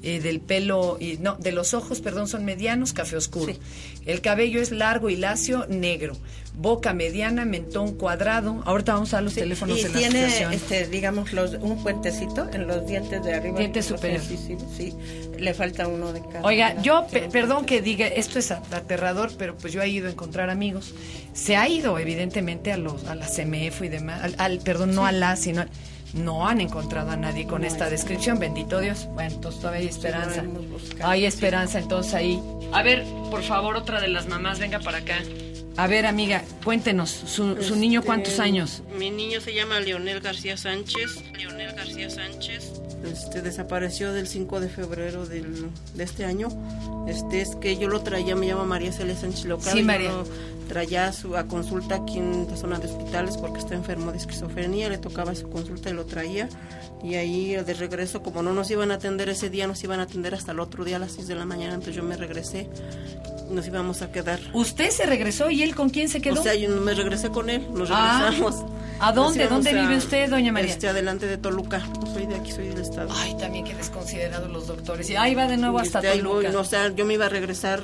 eh, 0.03 0.19
del 0.19 0.39
pelo, 0.39 0.97
y, 0.99 1.17
no, 1.17 1.35
de 1.35 1.51
los 1.51 1.73
ojos, 1.73 2.01
perdón, 2.01 2.27
son 2.27 2.43
medianos, 2.45 2.93
café 2.93 3.15
oscuro. 3.17 3.53
Sí. 3.53 3.59
El 4.05 4.21
cabello 4.21 4.61
es 4.61 4.71
largo 4.71 5.09
y 5.09 5.15
lacio, 5.15 5.65
negro. 5.69 6.17
Boca 6.53 6.93
mediana, 6.93 7.45
mentón 7.45 7.93
cuadrado. 7.93 8.61
Ahorita 8.65 8.93
vamos 8.95 9.13
a 9.13 9.21
los 9.21 9.33
Sí, 9.33 9.39
teléfonos 9.39 9.79
y 9.79 9.83
de 9.83 9.89
la 9.89 9.97
tiene, 9.99 10.19
asociación. 10.25 10.53
este, 10.53 10.87
digamos, 10.87 11.31
los, 11.33 11.53
un 11.53 11.81
puentecito 11.81 12.49
en 12.51 12.67
los 12.67 12.85
dientes 12.87 13.23
de 13.23 13.33
arriba. 13.35 13.57
Diente 13.59 13.79
No 13.79 13.83
sé 13.83 13.89
superior. 13.89 14.21
si- 14.21 14.37
sí, 14.37 14.57
sí, 14.75 14.93
le 15.39 15.53
falta 15.53 15.87
uno 15.87 16.11
de 16.11 16.19
cada. 16.21 16.41
Oiga, 16.43 16.81
yo, 16.81 17.07
pe- 17.09 17.29
perdón 17.31 17.65
que 17.65 17.81
diga, 17.81 18.05
esto 18.07 18.37
es 18.39 18.51
aterrador, 18.51 19.31
pero 19.37 19.55
pues 19.55 19.71
yo 19.71 19.81
he 19.81 19.87
ido 19.87 20.07
a 20.07 20.11
encontrar 20.11 20.49
amigos. 20.49 20.93
Se 21.33 21.55
ha 21.55 21.69
ido, 21.69 21.97
evidentemente, 21.99 22.73
a 22.73 22.77
los 22.77 23.05
a 23.05 23.15
la 23.15 23.27
CMF 23.27 23.83
y 23.83 23.87
demás, 23.89 24.21
al, 24.23 24.35
al- 24.37 24.59
perdón, 24.59 24.93
no 24.93 25.05
a 25.05 25.11
la, 25.13 25.35
sino... 25.37 25.65
No 26.13 26.45
han 26.47 26.59
encontrado 26.59 27.11
a 27.11 27.15
nadie 27.15 27.47
con 27.47 27.63
esta 27.63 27.89
descripción, 27.89 28.37
bendito 28.37 28.79
Dios. 28.79 29.07
Bueno, 29.13 29.35
entonces 29.35 29.61
todavía 29.61 29.81
hay 29.81 29.87
esperanza. 29.87 30.43
Hay 31.03 31.25
esperanza 31.25 31.79
entonces 31.79 32.13
ahí. 32.13 32.41
A 32.73 32.83
ver, 32.83 33.03
por 33.29 33.43
favor, 33.43 33.77
otra 33.77 34.01
de 34.01 34.09
las 34.09 34.27
mamás, 34.27 34.59
venga 34.59 34.79
para 34.79 34.97
acá. 34.99 35.19
A 35.77 35.87
ver, 35.87 36.05
amiga, 36.05 36.43
cuéntenos, 36.65 37.09
¿su, 37.09 37.63
su 37.63 37.77
niño 37.77 38.01
cuántos 38.01 38.31
Este, 38.33 38.43
años? 38.43 38.83
Mi 38.97 39.09
niño 39.09 39.39
se 39.39 39.53
llama 39.53 39.79
Leonel 39.79 40.19
García 40.19 40.57
Sánchez. 40.57 41.23
Leonel 41.37 41.73
García 41.73 42.09
Sánchez. 42.09 42.80
Este 43.03 43.41
desapareció 43.41 44.13
del 44.13 44.27
5 44.27 44.59
de 44.59 44.69
febrero 44.69 45.25
del, 45.25 45.69
de 45.95 46.03
este 46.03 46.25
año. 46.25 46.49
Este 47.07 47.41
es 47.41 47.55
que 47.55 47.77
yo 47.77 47.87
lo 47.87 48.01
traía, 48.01 48.35
me 48.35 48.47
llamo 48.47 48.65
María 48.65 48.91
Celia 48.91 49.15
Sánchez 49.15 49.45
Locado. 49.45 49.71
Sí, 49.71 49.79
yo 49.79 49.85
María. 49.85 50.11
lo 50.11 50.23
traía 50.67 51.07
a, 51.07 51.13
su, 51.13 51.35
a 51.35 51.47
consulta 51.47 51.95
aquí 51.95 52.19
en 52.19 52.47
la 52.49 52.55
zona 52.55 52.79
de 52.79 52.87
hospitales 52.87 53.37
porque 53.37 53.59
está 53.59 53.73
enfermo 53.75 54.11
de 54.11 54.17
esquizofrenia. 54.19 54.87
Le 54.89 54.97
tocaba 54.99 55.33
su 55.35 55.49
consulta 55.49 55.89
y 55.89 55.93
lo 55.93 56.05
traía. 56.05 56.47
Y 57.03 57.15
ahí 57.15 57.55
de 57.55 57.73
regreso, 57.73 58.21
como 58.21 58.43
no 58.43 58.53
nos 58.53 58.69
iban 58.69 58.91
a 58.91 58.95
atender 58.95 59.27
ese 59.29 59.49
día, 59.49 59.65
nos 59.67 59.83
iban 59.83 59.99
a 59.99 60.03
atender 60.03 60.35
hasta 60.35 60.51
el 60.51 60.59
otro 60.59 60.83
día 60.85 60.97
a 60.97 60.99
las 60.99 61.13
6 61.13 61.27
de 61.27 61.35
la 61.35 61.45
mañana. 61.45 61.73
Entonces 61.73 61.95
yo 61.95 62.03
me 62.03 62.15
regresé. 62.15 62.69
Nos 63.49 63.67
íbamos 63.67 64.01
a 64.01 64.11
quedar. 64.11 64.39
¿Usted 64.53 64.91
se 64.91 65.05
regresó 65.07 65.49
y 65.49 65.63
él 65.63 65.75
con 65.75 65.89
quién 65.89 66.07
se 66.07 66.21
quedó? 66.21 66.39
O 66.39 66.43
sea, 66.43 66.55
yo 66.55 66.69
me 66.69 66.93
regresé 66.93 67.29
con 67.29 67.49
él, 67.49 67.67
nos 67.73 67.89
Ah. 67.91 68.31
¿A 69.03 69.11
dónde? 69.13 69.47
¿Dónde 69.47 69.73
vive 69.73 69.97
usted, 69.97 70.29
doña 70.29 70.51
María? 70.51 70.69
Este, 70.71 70.87
adelante 70.87 71.25
de 71.27 71.37
Toluca. 71.37 71.81
Soy 72.13 72.27
de 72.27 72.35
aquí, 72.35 72.51
soy 72.51 72.67
del 72.67 72.81
estado. 72.81 73.09
Ay, 73.15 73.35
también 73.37 73.65
que 73.65 73.73
desconsiderados 73.73 74.49
los 74.51 74.67
doctores. 74.67 75.09
Y 75.09 75.15
ahí 75.15 75.33
va 75.33 75.47
de 75.47 75.57
nuevo 75.57 75.79
hasta 75.79 75.99
Este, 75.99 76.21
voy, 76.21 76.43
Toluca. 76.45 76.51
no, 76.51 76.59
o 76.59 76.63
sea, 76.63 76.89
yo 76.93 77.05
me 77.05 77.15
iba 77.15 77.25
a 77.25 77.29
regresar 77.29 77.81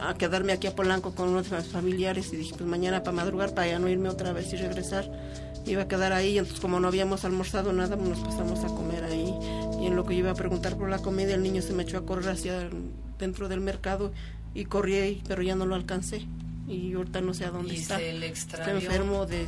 a 0.00 0.14
quedarme 0.14 0.52
aquí 0.52 0.66
a 0.66 0.74
Polanco 0.74 1.14
con 1.14 1.28
unos 1.28 1.46
familiares 1.46 2.32
y 2.32 2.36
dije, 2.36 2.54
pues 2.56 2.68
mañana 2.68 3.02
para 3.02 3.16
madrugar, 3.16 3.54
para 3.54 3.68
ya 3.68 3.78
no 3.78 3.88
irme 3.88 4.08
otra 4.08 4.32
vez 4.32 4.52
y 4.52 4.56
regresar. 4.56 5.08
Me 5.64 5.72
iba 5.72 5.82
a 5.82 5.88
quedar 5.88 6.12
ahí, 6.12 6.36
entonces 6.36 6.60
como 6.60 6.78
no 6.80 6.88
habíamos 6.88 7.24
almorzado 7.24 7.72
nada, 7.72 7.96
pues 7.96 8.08
nos 8.10 8.18
pasamos 8.18 8.64
a 8.64 8.66
comer 8.66 9.04
ahí. 9.04 9.32
Y 9.80 9.86
en 9.86 9.96
lo 9.96 10.04
que 10.04 10.14
yo 10.14 10.20
iba 10.20 10.32
a 10.32 10.34
preguntar 10.34 10.76
por 10.76 10.90
la 10.90 10.98
comida, 10.98 11.32
el 11.34 11.42
niño 11.42 11.62
se 11.62 11.72
me 11.72 11.84
echó 11.84 11.96
a 11.98 12.04
correr 12.04 12.28
hacia 12.30 12.68
dentro 13.18 13.48
del 13.48 13.60
mercado 13.60 14.12
y 14.52 14.64
corrí, 14.66 14.94
ahí, 14.96 15.22
pero 15.28 15.42
ya 15.42 15.54
no 15.54 15.64
lo 15.64 15.74
alcancé. 15.74 16.26
Y 16.68 16.92
ahorita 16.94 17.20
no 17.20 17.34
sé 17.34 17.44
a 17.44 17.50
dónde 17.50 17.74
Y 17.74 17.78
está. 17.78 17.96
se 17.98 18.12
le 18.14 18.26
Está 18.28 18.56
extravió. 18.56 18.74
enfermo 18.80 19.26
de 19.26 19.46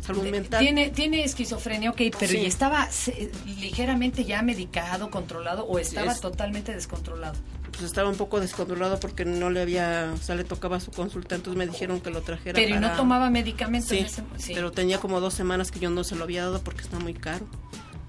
salud 0.00 0.24
mental. 0.28 0.60
Tiene, 0.60 0.90
tiene 0.90 1.24
esquizofrenia, 1.24 1.90
ok, 1.90 2.00
pero 2.18 2.32
Sí. 2.32 2.38
¿y 2.38 2.46
estaba 2.46 2.90
se- 2.90 3.30
ligeramente 3.60 4.24
ya 4.24 4.42
medicado, 4.42 5.10
controlado 5.10 5.64
o 5.64 5.78
estaba 5.78 6.12
Es- 6.12 6.20
totalmente 6.20 6.72
descontrolado? 6.72 7.34
pues 7.72 7.82
estaba 7.84 8.08
un 8.08 8.16
poco 8.16 8.40
descontrolado 8.40 8.98
porque 9.00 9.26
no 9.26 9.50
le 9.50 9.60
había, 9.60 10.10
o 10.14 10.16
sea, 10.16 10.34
le 10.34 10.44
tocaba 10.44 10.80
su 10.80 10.90
consulta, 10.92 11.34
entonces 11.34 11.58
me 11.58 11.66
dijeron 11.66 12.00
que 12.00 12.08
lo 12.10 12.22
trajera 12.22 12.54
Pero 12.54 12.70
¿y 12.70 12.74
no 12.78 12.80
para- 12.86 12.96
tomaba 12.96 13.28
medicamentos 13.28 13.90
Sí, 13.90 13.98
en 13.98 14.06
ese 14.06 14.22
sí. 14.38 14.52
pero 14.54 14.72
tenía 14.72 14.98
como 14.98 15.20
dos 15.20 15.34
semanas 15.34 15.70
que 15.70 15.78
yo 15.78 15.90
no 15.90 16.02
se 16.02 16.14
lo 16.16 16.24
había 16.24 16.42
dado 16.44 16.60
porque 16.62 16.80
está 16.82 16.98
muy 16.98 17.12
caro. 17.12 17.46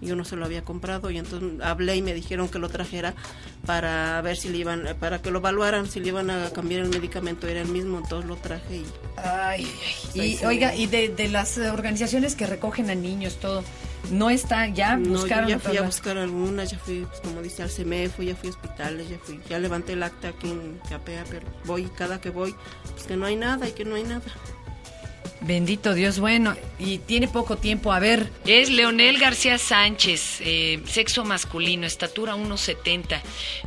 Yo 0.01 0.15
no 0.15 0.25
se 0.25 0.35
lo 0.35 0.45
había 0.45 0.63
comprado 0.63 1.09
y 1.09 1.17
entonces 1.17 1.61
hablé 1.61 1.95
y 1.95 2.01
me 2.01 2.13
dijeron 2.13 2.49
que 2.49 2.59
lo 2.59 2.69
trajera 2.69 3.13
para 3.65 4.21
ver 4.21 4.37
si 4.37 4.49
le 4.49 4.59
iban, 4.59 4.95
para 4.99 5.21
que 5.21 5.31
lo 5.31 5.39
evaluaran, 5.39 5.87
si 5.87 5.99
le 5.99 6.09
iban 6.09 6.29
a 6.29 6.49
cambiar 6.51 6.81
el 6.81 6.89
medicamento, 6.89 7.47
era 7.47 7.61
el 7.61 7.67
mismo, 7.67 7.97
entonces 7.97 8.29
lo 8.29 8.35
traje 8.35 8.77
y... 8.77 8.85
Ay, 9.17 9.67
y 10.13 10.45
oiga, 10.45 10.75
y 10.75 10.87
de, 10.87 11.09
de, 11.09 11.27
las 11.27 11.57
organizaciones 11.57 12.35
que 12.35 12.45
recogen 12.45 12.89
a 12.89 12.95
niños, 12.95 13.37
todo, 13.37 13.63
¿no 14.11 14.29
está 14.29 14.67
ya? 14.67 14.97
¿Buscaron 14.97 15.49
ya 15.49 15.59
fui 15.59 15.77
a 15.77 15.81
buscar 15.81 16.17
algunas, 16.17 16.71
ya 16.71 16.77
fui, 16.77 17.05
pues, 17.05 17.19
como 17.21 17.41
dice, 17.41 17.63
al 17.63 17.69
CEMEFO, 17.69 18.23
ya 18.23 18.35
fui 18.35 18.49
a 18.49 18.51
hospitales, 18.51 19.09
ya 19.09 19.17
fui, 19.17 19.39
ya 19.49 19.59
levanté 19.59 19.93
el 19.93 20.03
acta 20.03 20.29
aquí 20.29 20.49
en 20.49 20.79
Capea, 20.89 21.23
pero 21.29 21.47
voy, 21.65 21.85
cada 21.97 22.21
que 22.21 22.29
voy, 22.29 22.55
pues 22.93 23.05
que 23.05 23.17
no 23.17 23.25
hay 23.25 23.35
nada 23.35 23.67
y 23.67 23.71
que 23.71 23.85
no 23.85 23.95
hay 23.95 24.03
nada. 24.03 24.25
Bendito 25.41 25.93
Dios, 25.93 26.19
bueno, 26.19 26.55
y 26.79 26.97
tiene 26.97 27.27
poco 27.27 27.57
tiempo. 27.57 27.91
A 27.91 27.99
ver, 27.99 28.31
es 28.45 28.71
Leonel 28.71 29.19
García 29.19 29.57
Sánchez, 29.59 30.41
eh, 30.41 30.81
sexo 30.87 31.23
masculino, 31.25 31.85
estatura 31.85 32.35
1,70, 32.35 33.21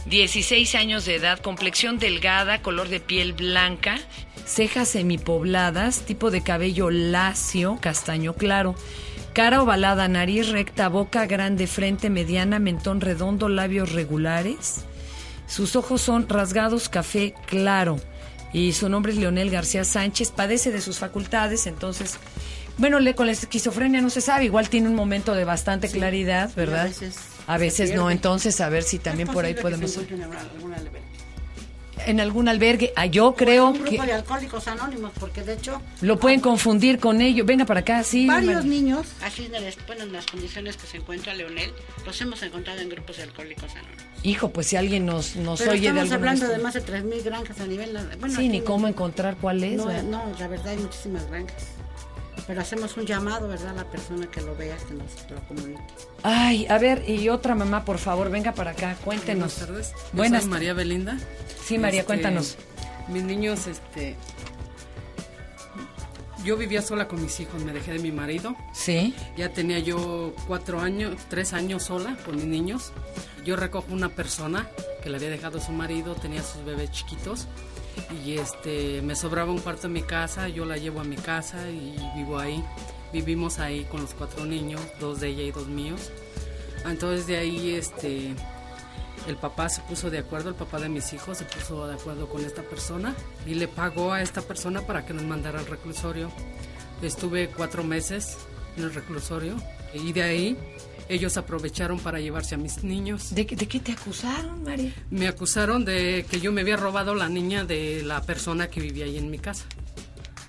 16 0.06 0.74
años 0.74 1.04
de 1.04 1.14
edad, 1.14 1.38
complexión 1.38 1.98
delgada, 1.98 2.60
color 2.60 2.88
de 2.88 2.98
piel 2.98 3.34
blanca, 3.34 3.98
cejas 4.44 4.88
semipobladas, 4.88 6.00
tipo 6.06 6.32
de 6.32 6.42
cabello 6.42 6.90
lacio, 6.90 7.78
castaño 7.80 8.34
claro. 8.34 8.74
Cara 9.32 9.62
ovalada, 9.62 10.08
nariz 10.08 10.48
recta, 10.48 10.88
boca 10.88 11.24
grande, 11.26 11.68
frente 11.68 12.10
mediana, 12.10 12.58
mentón 12.58 13.00
redondo, 13.00 13.48
labios 13.48 13.92
regulares. 13.92 14.84
Sus 15.46 15.76
ojos 15.76 16.02
son 16.02 16.28
rasgados 16.28 16.88
café 16.88 17.34
claro 17.46 18.00
y 18.52 18.72
su 18.72 18.88
nombre 18.88 19.12
es 19.12 19.18
Leonel 19.18 19.50
García 19.50 19.84
Sánchez, 19.84 20.30
padece 20.30 20.70
de 20.72 20.80
sus 20.80 20.98
facultades, 20.98 21.66
entonces, 21.66 22.18
bueno, 22.78 22.98
con 23.14 23.26
la 23.26 23.32
esquizofrenia 23.32 24.00
no 24.00 24.10
se 24.10 24.20
sabe, 24.20 24.44
igual 24.44 24.68
tiene 24.68 24.88
un 24.88 24.94
momento 24.94 25.34
de 25.34 25.44
bastante 25.44 25.88
claridad, 25.88 26.50
¿verdad? 26.56 26.82
A 26.82 26.88
veces, 26.88 27.16
a 27.46 27.58
veces 27.58 27.94
no, 27.94 28.10
entonces 28.10 28.60
a 28.60 28.68
ver 28.68 28.82
si 28.82 28.98
también 28.98 29.28
por 29.28 29.44
ahí 29.44 29.54
podemos 29.54 29.98
en 32.10 32.20
algún 32.20 32.48
albergue. 32.48 32.92
Ah, 32.96 33.06
yo 33.06 33.34
creo 33.34 33.68
un 33.68 33.82
grupo 33.82 34.04
de 34.04 34.12
alcohólicos 34.12 34.68
anónimos, 34.68 35.12
porque 35.18 35.42
de 35.42 35.54
hecho... 35.54 35.80
Lo 36.00 36.18
pueden 36.18 36.40
confundir 36.40 36.98
con 36.98 37.20
ellos. 37.20 37.46
Venga 37.46 37.64
para 37.64 37.80
acá, 37.80 38.02
sí. 38.02 38.26
Varios 38.26 38.64
niños, 38.64 39.06
así 39.22 39.46
en, 39.46 39.54
en 39.54 40.12
las 40.12 40.26
condiciones 40.26 40.76
que 40.76 40.86
se 40.86 40.98
encuentra 40.98 41.34
Leonel, 41.34 41.72
los 42.04 42.20
hemos 42.20 42.42
encontrado 42.42 42.80
en 42.80 42.88
grupos 42.88 43.16
de 43.16 43.24
alcohólicos 43.24 43.70
anónimos. 43.72 44.04
Hijo, 44.22 44.50
pues 44.50 44.66
si 44.66 44.76
alguien 44.76 45.06
nos, 45.06 45.36
nos 45.36 45.60
oye 45.62 45.92
de 45.92 46.00
estamos 46.00 46.12
hablando 46.12 46.48
de 46.48 46.58
más 46.58 46.74
de 46.74 46.84
3.000 46.84 47.22
granjas 47.22 47.60
a 47.60 47.66
nivel... 47.66 47.98
Bueno, 48.18 48.36
sí, 48.36 48.48
ni 48.48 48.60
cómo 48.60 48.86
encontrar 48.88 49.36
cuál 49.40 49.64
es. 49.64 49.76
No, 49.76 49.86
no, 50.02 50.22
la 50.38 50.48
verdad 50.48 50.68
hay 50.68 50.78
muchísimas 50.78 51.26
granjas 51.28 51.80
pero 52.50 52.62
hacemos 52.62 52.96
un 52.96 53.06
llamado, 53.06 53.46
¿verdad? 53.46 53.68
A 53.68 53.74
la 53.74 53.84
persona 53.84 54.26
que 54.26 54.40
lo 54.40 54.56
vea, 54.56 54.76
que 54.76 54.94
nos 54.94 55.30
lo 55.30 55.40
comunique. 55.46 55.80
Ay, 56.24 56.66
a 56.68 56.78
ver, 56.78 57.08
y 57.08 57.28
otra 57.28 57.54
mamá, 57.54 57.84
por 57.84 57.98
favor, 57.98 58.28
venga 58.28 58.54
para 58.54 58.72
acá, 58.72 58.96
cuéntenos. 59.04 59.54
Buenas 59.54 59.68
tardes. 59.68 59.92
Buenas. 60.12 60.42
Soy 60.42 60.50
María 60.50 60.74
Belinda. 60.74 61.16
Sí, 61.62 61.78
María, 61.78 62.00
este, 62.00 62.06
cuéntanos. 62.08 62.56
Mis 63.06 63.22
niños, 63.22 63.68
este... 63.68 64.16
Yo 66.42 66.56
vivía 66.56 66.82
sola 66.82 67.06
con 67.06 67.22
mis 67.22 67.38
hijos, 67.38 67.62
me 67.62 67.72
dejé 67.72 67.92
de 67.92 68.00
mi 68.00 68.10
marido. 68.10 68.56
Sí. 68.72 69.14
Ya 69.36 69.52
tenía 69.52 69.78
yo 69.78 70.34
cuatro 70.48 70.80
años, 70.80 71.14
tres 71.28 71.52
años 71.52 71.84
sola 71.84 72.16
con 72.24 72.34
mis 72.34 72.46
niños. 72.46 72.90
Yo 73.44 73.54
recojo 73.54 73.86
una 73.92 74.08
persona 74.08 74.68
que 75.04 75.08
le 75.08 75.18
había 75.18 75.30
dejado 75.30 75.60
su 75.60 75.70
marido, 75.70 76.16
tenía 76.16 76.42
sus 76.42 76.64
bebés 76.64 76.90
chiquitos 76.90 77.46
y 78.24 78.34
este 78.34 79.02
me 79.02 79.14
sobraba 79.14 79.50
un 79.50 79.58
cuarto 79.58 79.86
en 79.86 79.92
mi 79.94 80.02
casa, 80.02 80.48
yo 80.48 80.64
la 80.64 80.76
llevo 80.76 81.00
a 81.00 81.04
mi 81.04 81.16
casa 81.16 81.68
y 81.70 81.96
vivo 82.16 82.38
ahí. 82.38 82.64
Vivimos 83.12 83.58
ahí 83.58 83.84
con 83.84 84.02
los 84.02 84.14
cuatro 84.14 84.44
niños, 84.44 84.80
dos 85.00 85.20
de 85.20 85.28
ella 85.28 85.42
y 85.42 85.50
dos 85.50 85.66
míos. 85.66 86.10
Entonces 86.84 87.26
de 87.26 87.36
ahí 87.36 87.74
este 87.74 88.34
el 89.26 89.36
papá 89.36 89.68
se 89.68 89.82
puso 89.82 90.10
de 90.10 90.18
acuerdo, 90.18 90.48
el 90.48 90.54
papá 90.54 90.78
de 90.80 90.88
mis 90.88 91.12
hijos 91.12 91.38
se 91.38 91.44
puso 91.44 91.86
de 91.86 91.94
acuerdo 91.94 92.28
con 92.28 92.44
esta 92.44 92.62
persona 92.62 93.14
y 93.46 93.54
le 93.54 93.68
pagó 93.68 94.12
a 94.12 94.22
esta 94.22 94.42
persona 94.42 94.82
para 94.82 95.04
que 95.04 95.12
nos 95.12 95.24
mandara 95.24 95.58
al 95.58 95.66
reclusorio. 95.66 96.30
Estuve 97.02 97.48
cuatro 97.48 97.84
meses 97.84 98.38
en 98.76 98.84
el 98.84 98.94
reclusorio 98.94 99.56
y 99.92 100.12
de 100.12 100.22
ahí 100.22 100.58
ellos 101.10 101.36
aprovecharon 101.36 101.98
para 101.98 102.20
llevarse 102.20 102.54
a 102.54 102.58
mis 102.58 102.84
niños. 102.84 103.34
¿De, 103.34 103.44
¿De, 103.44 103.66
qué 103.66 103.80
te 103.80 103.92
acusaron, 103.92 104.62
María? 104.62 104.92
Me 105.10 105.26
acusaron 105.26 105.84
de 105.84 106.24
que 106.30 106.40
yo 106.40 106.52
me 106.52 106.60
había 106.60 106.76
robado 106.76 107.14
la 107.14 107.28
niña 107.28 107.64
de 107.64 108.02
la 108.04 108.22
persona 108.22 108.68
que 108.68 108.80
vivía 108.80 109.06
ahí 109.06 109.18
en 109.18 109.28
mi 109.30 109.38
casa. 109.38 109.64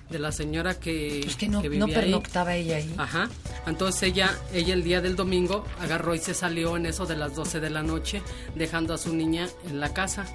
De 0.08 0.18
la 0.18 0.30
señora 0.30 0.78
que, 0.78 1.20
pues 1.24 1.36
que 1.36 1.48
no, 1.48 1.62
no 1.62 1.88
pernoctaba 1.88 2.54
ella 2.54 2.76
ahí. 2.76 2.94
Ajá. 2.96 3.28
Entonces 3.66 4.02
ella, 4.04 4.38
ella 4.52 4.74
el 4.74 4.84
día 4.84 5.00
del 5.00 5.16
domingo 5.16 5.64
agarró 5.80 6.14
y 6.14 6.18
se 6.18 6.34
salió 6.34 6.76
en 6.76 6.86
eso 6.86 7.06
de 7.06 7.16
las 7.16 7.34
12 7.34 7.60
de 7.60 7.70
la 7.70 7.82
noche, 7.82 8.22
dejando 8.54 8.94
a 8.94 8.98
su 8.98 9.14
niña 9.14 9.48
en 9.68 9.80
la 9.80 9.92
casa. 9.92 10.26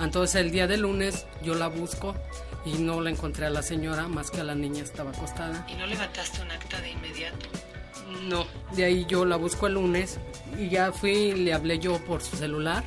Entonces 0.00 0.36
el 0.36 0.50
día 0.50 0.66
del 0.66 0.82
lunes 0.82 1.26
yo 1.42 1.54
la 1.54 1.68
busco 1.68 2.14
y 2.64 2.74
no 2.74 3.00
la 3.00 3.10
encontré 3.10 3.46
a 3.46 3.50
la 3.50 3.62
señora, 3.62 4.06
más 4.06 4.30
que 4.30 4.40
a 4.40 4.44
la 4.44 4.54
niña 4.54 4.82
estaba 4.82 5.10
acostada. 5.10 5.66
¿Y 5.68 5.74
no 5.74 5.86
levantaste 5.86 6.40
un 6.42 6.50
acta 6.50 6.80
de 6.80 6.90
inmediato? 6.90 7.48
No, 8.28 8.46
de 8.76 8.84
ahí 8.84 9.06
yo 9.08 9.24
la 9.24 9.36
busco 9.36 9.66
el 9.66 9.74
lunes 9.74 10.18
y 10.58 10.68
ya 10.68 10.92
fui 10.92 11.12
y 11.12 11.34
le 11.34 11.52
hablé 11.52 11.78
yo 11.78 11.98
por 12.04 12.22
su 12.22 12.36
celular 12.36 12.84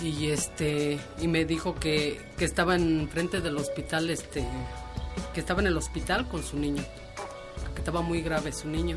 y 0.00 0.28
este 0.28 0.98
y 1.20 1.28
me 1.28 1.44
dijo 1.44 1.74
que, 1.74 2.20
que 2.36 2.44
estaba 2.44 2.74
en 2.74 3.08
frente 3.08 3.40
del 3.40 3.56
hospital 3.56 4.10
este 4.10 4.44
que 5.32 5.40
estaba 5.40 5.60
en 5.60 5.68
el 5.68 5.76
hospital 5.76 6.28
con 6.28 6.42
su 6.42 6.58
niño 6.58 6.82
que 7.74 7.80
estaba 7.80 8.02
muy 8.02 8.22
grave 8.22 8.52
su 8.52 8.68
niño. 8.68 8.96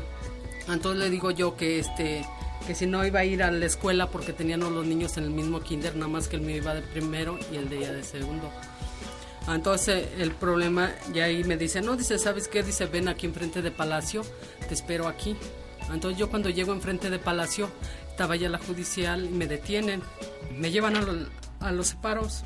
Entonces 0.68 1.02
le 1.02 1.10
digo 1.10 1.30
yo 1.30 1.56
que 1.56 1.78
este 1.78 2.24
que 2.66 2.74
si 2.74 2.86
no 2.86 3.04
iba 3.06 3.20
a 3.20 3.24
ir 3.24 3.42
a 3.42 3.50
la 3.50 3.64
escuela 3.64 4.08
porque 4.08 4.32
tenían 4.32 4.60
los 4.60 4.84
niños 4.84 5.16
en 5.16 5.24
el 5.24 5.30
mismo 5.30 5.60
kinder 5.60 5.96
nada 5.96 6.08
más 6.08 6.28
que 6.28 6.36
el 6.36 6.42
mío 6.42 6.56
iba 6.56 6.74
de 6.74 6.82
primero 6.82 7.38
y 7.52 7.56
el 7.56 7.68
de 7.68 7.78
ella 7.78 7.92
de 7.92 8.04
segundo. 8.04 8.50
Entonces 9.48 10.08
el 10.18 10.32
problema 10.32 10.92
ya 11.14 11.24
ahí 11.24 11.42
me 11.44 11.56
dice 11.56 11.80
no 11.80 11.96
dice 11.96 12.18
sabes 12.18 12.48
qué 12.48 12.62
dice 12.62 12.86
ven 12.86 13.08
aquí 13.08 13.26
enfrente 13.26 13.62
de 13.62 13.70
Palacio 13.70 14.22
te 14.68 14.74
espero 14.74 15.08
aquí. 15.08 15.34
Entonces 15.92 16.18
yo 16.18 16.28
cuando 16.28 16.50
llego 16.50 16.72
enfrente 16.72 17.10
de 17.10 17.18
Palacio, 17.18 17.70
estaba 18.10 18.36
ya 18.36 18.48
la 18.48 18.58
judicial 18.58 19.24
y 19.24 19.28
me 19.30 19.46
detienen. 19.46 20.02
Me 20.56 20.70
llevan 20.70 20.96
a, 21.60 21.72
los 21.72 21.86
separos. 21.88 22.44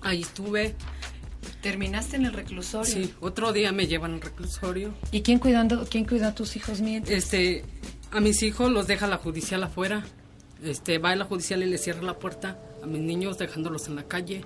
Ahí 0.00 0.22
estuve. 0.22 0.74
¿Terminaste 1.60 2.16
en 2.16 2.26
el 2.26 2.32
reclusorio? 2.32 2.90
Sí, 2.90 3.14
otro 3.20 3.52
día 3.52 3.72
me 3.72 3.86
llevan 3.86 4.14
al 4.14 4.20
reclusorio. 4.20 4.94
¿Y 5.12 5.22
quién 5.22 5.38
cuidando, 5.38 5.86
quién 5.90 6.04
cuida 6.04 6.28
a 6.28 6.34
tus 6.34 6.56
hijos 6.56 6.80
mientras? 6.80 7.16
Este, 7.16 7.64
a 8.10 8.20
mis 8.20 8.42
hijos 8.42 8.70
los 8.70 8.86
deja 8.86 9.06
la 9.06 9.18
judicial 9.18 9.62
afuera. 9.62 10.04
Este, 10.62 10.98
va 10.98 11.10
a 11.10 11.16
la 11.16 11.24
judicial 11.24 11.62
y 11.62 11.66
le 11.66 11.78
cierra 11.78 12.02
la 12.02 12.18
puerta 12.18 12.58
a 12.82 12.86
mis 12.86 13.00
niños 13.00 13.38
dejándolos 13.38 13.88
en 13.88 13.96
la 13.96 14.04
calle. 14.04 14.44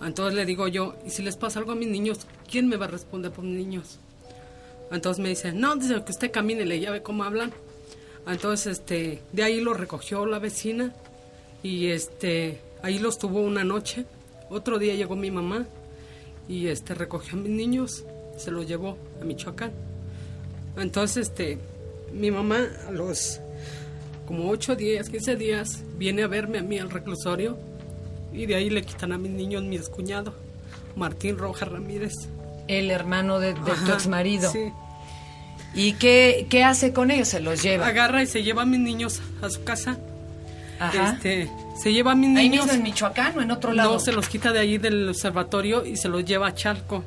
Entonces 0.00 0.34
le 0.34 0.44
digo 0.44 0.66
yo, 0.66 0.96
¿y 1.06 1.10
si 1.10 1.22
les 1.22 1.36
pasa 1.36 1.60
algo 1.60 1.72
a 1.72 1.76
mis 1.76 1.88
niños, 1.88 2.26
quién 2.50 2.68
me 2.68 2.76
va 2.76 2.86
a 2.86 2.88
responder 2.88 3.32
por 3.32 3.44
mis 3.44 3.56
niños? 3.56 3.98
Entonces 4.92 5.22
me 5.22 5.30
dice, 5.30 5.52
no, 5.52 5.74
dice 5.76 6.02
que 6.04 6.12
usted 6.12 6.30
camine, 6.30 6.66
le 6.66 6.78
ya 6.78 6.90
ve 6.90 7.02
cómo 7.02 7.24
hablan. 7.24 7.52
Entonces, 8.26 8.78
este, 8.78 9.20
de 9.32 9.42
ahí 9.42 9.60
lo 9.60 9.74
recogió 9.74 10.26
la 10.26 10.38
vecina 10.38 10.92
y 11.62 11.88
este, 11.88 12.60
ahí 12.82 12.98
los 12.98 13.18
tuvo 13.18 13.40
una 13.40 13.64
noche. 13.64 14.04
Otro 14.50 14.78
día 14.78 14.94
llegó 14.94 15.16
mi 15.16 15.30
mamá 15.30 15.66
y 16.48 16.66
este, 16.68 16.94
recogió 16.94 17.38
a 17.38 17.42
mis 17.42 17.50
niños, 17.50 18.04
se 18.36 18.50
los 18.50 18.68
llevó 18.68 18.98
a 19.20 19.24
Michoacán. 19.24 19.72
Entonces, 20.76 21.28
este, 21.28 21.58
mi 22.12 22.30
mamá 22.30 22.68
a 22.86 22.90
los 22.92 23.40
como 24.26 24.48
8 24.50 24.76
días, 24.76 25.08
15 25.08 25.36
días, 25.36 25.82
viene 25.96 26.22
a 26.22 26.26
verme 26.26 26.58
a 26.58 26.62
mí 26.62 26.78
al 26.78 26.90
reclusorio 26.90 27.58
y 28.32 28.46
de 28.46 28.54
ahí 28.54 28.70
le 28.70 28.82
quitan 28.82 29.12
a 29.12 29.18
mis 29.18 29.32
niños 29.32 29.62
mi 29.62 29.78
descuñado, 29.78 30.34
Martín 30.96 31.38
Rojas 31.38 31.68
Ramírez. 31.68 32.28
El 32.68 32.90
hermano 32.90 33.40
de, 33.40 33.54
tu 33.54 33.92
ex 33.92 34.06
marido. 34.06 34.50
Sí. 34.50 34.72
¿Y 35.74 35.94
qué, 35.94 36.46
qué 36.50 36.64
hace 36.64 36.92
con 36.92 37.10
ellos? 37.10 37.28
¿Se 37.28 37.40
los 37.40 37.62
lleva? 37.62 37.86
Agarra 37.86 38.22
y 38.22 38.26
se 38.26 38.42
lleva 38.42 38.62
a 38.62 38.66
mis 38.66 38.80
niños 38.80 39.22
a 39.40 39.48
su 39.48 39.64
casa. 39.64 39.98
Ajá. 40.78 41.12
Este, 41.12 41.50
se 41.80 41.92
lleva 41.92 42.12
a 42.12 42.14
mis 42.14 42.28
niños. 42.28 42.42
¿Ahí 42.42 42.50
mismo 42.50 42.72
en 42.72 42.82
Michoacán 42.82 43.38
o 43.38 43.42
en 43.42 43.50
otro 43.50 43.72
lado? 43.72 43.94
No, 43.94 43.98
se 43.98 44.12
los 44.12 44.28
quita 44.28 44.52
de 44.52 44.60
ahí 44.60 44.78
del 44.78 45.08
observatorio 45.08 45.84
y 45.86 45.96
se 45.96 46.08
los 46.08 46.24
lleva 46.24 46.48
a 46.48 46.54
Chalco. 46.54 47.04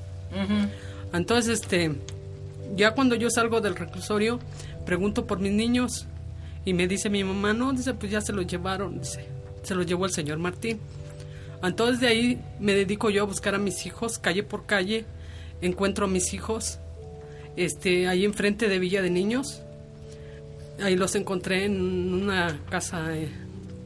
Entonces, 1.13 1.61
este, 1.61 1.95
ya 2.75 2.91
cuando 2.91 3.15
yo 3.15 3.29
salgo 3.29 3.61
del 3.61 3.75
reclusorio, 3.75 4.39
pregunto 4.85 5.25
por 5.25 5.39
mis 5.39 5.51
niños 5.51 6.07
y 6.65 6.73
me 6.73 6.87
dice 6.87 7.09
mi 7.09 7.23
mamá, 7.23 7.53
no, 7.53 7.71
dice, 7.71 7.93
pues 7.93 8.11
ya 8.11 8.21
se 8.21 8.33
los 8.33 8.47
llevaron, 8.47 8.99
dice, 8.99 9.27
se 9.63 9.75
los 9.75 9.85
llevó 9.85 10.05
el 10.05 10.11
señor 10.11 10.39
Martín. 10.39 10.79
Entonces 11.63 11.99
de 11.99 12.07
ahí 12.07 12.41
me 12.59 12.73
dedico 12.73 13.09
yo 13.09 13.23
a 13.23 13.25
buscar 13.25 13.55
a 13.55 13.59
mis 13.59 13.85
hijos, 13.85 14.17
calle 14.17 14.43
por 14.43 14.65
calle, 14.65 15.05
encuentro 15.65 16.05
a 16.05 16.07
mis 16.07 16.33
hijos 16.33 16.79
este, 17.55 18.07
ahí 18.07 18.25
enfrente 18.25 18.67
de 18.67 18.79
Villa 18.79 19.01
de 19.01 19.09
Niños. 19.09 19.61
Ahí 20.81 20.95
los 20.95 21.15
encontré 21.15 21.65
en 21.65 22.13
una 22.13 22.59
casa 22.69 23.15
eh, 23.15 23.29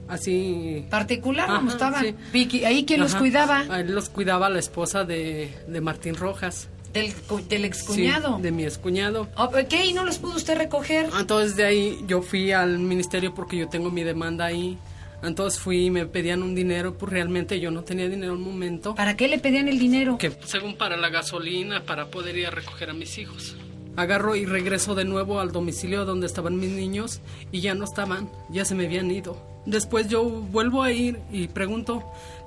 así... 0.08 0.86
Particular, 0.90 1.48
como 1.48 1.70
estaban. 1.70 2.16
¿Ahí 2.34 2.86
quién 2.86 3.00
los 3.00 3.16
cuidaba? 3.16 3.66
Ahí 3.70 3.88
los 3.88 4.10
cuidaba 4.10 4.50
la 4.50 4.60
esposa 4.60 5.04
de, 5.04 5.54
Martín 5.82 6.16
Rojas. 6.16 6.68
Del, 6.94 7.14
del 7.48 7.66
excuñado. 7.66 8.38
Sí, 8.38 8.42
de 8.42 8.52
mi 8.52 8.64
excuñado. 8.64 9.28
Oh, 9.38 9.52
¿Qué? 9.70 9.86
¿Y 9.86 9.94
no 9.94 10.04
los 10.04 10.18
pudo 10.18 10.38
usted 10.38 10.58
recoger? 10.58 11.08
Entonces 11.20 11.56
de 11.56 11.66
ahí 11.66 12.00
yo 12.08 12.24
fui 12.24 12.52
al 12.52 12.80
ministerio 12.80 13.36
porque 13.36 13.58
yo 13.58 13.70
tengo 13.70 13.92
mi 13.92 14.04
demanda 14.04 14.46
ahí. 14.46 14.80
Entonces 15.22 15.60
fui 15.60 15.86
y 15.86 15.90
me 15.90 16.06
pedían 16.06 16.44
un 16.44 16.56
dinero, 16.56 16.98
pues 16.98 17.12
realmente 17.12 17.60
yo 17.60 17.72
no 17.72 17.84
tenía 17.84 18.08
dinero 18.08 18.34
en 18.34 18.40
un 18.40 18.46
momento. 18.46 18.96
¿Para 18.96 19.18
qué 19.18 19.28
le 19.28 19.40
pedían 19.40 19.68
el 19.68 19.78
dinero? 19.80 20.18
Que 20.18 20.32
según 20.46 20.76
para 20.76 20.96
la 20.98 21.10
gasolina, 21.10 21.84
para 21.84 22.06
poder 22.08 22.38
ir 22.38 22.48
a 22.48 22.52
recoger 22.52 22.90
a 22.90 22.94
mis 22.94 23.18
hijos. 23.18 23.56
Agarro 23.96 24.36
y 24.36 24.46
regreso 24.46 24.96
de 24.96 25.04
nuevo 25.04 25.42
al 25.42 25.52
domicilio 25.52 26.06
donde 26.06 26.26
estaban 26.28 26.58
mis 26.58 26.70
niños 26.72 27.20
y 27.52 27.60
ya 27.60 27.74
no 27.74 27.84
estaban, 27.84 28.30
ya 28.50 28.64
se 28.64 28.74
me 28.76 28.86
habían 28.86 29.12
ido. 29.12 29.38
Después 29.66 30.08
yo 30.08 30.24
vuelvo 30.24 30.84
a 30.84 30.92
ir 30.94 31.20
y 31.32 31.50
pregunto 31.50 32.04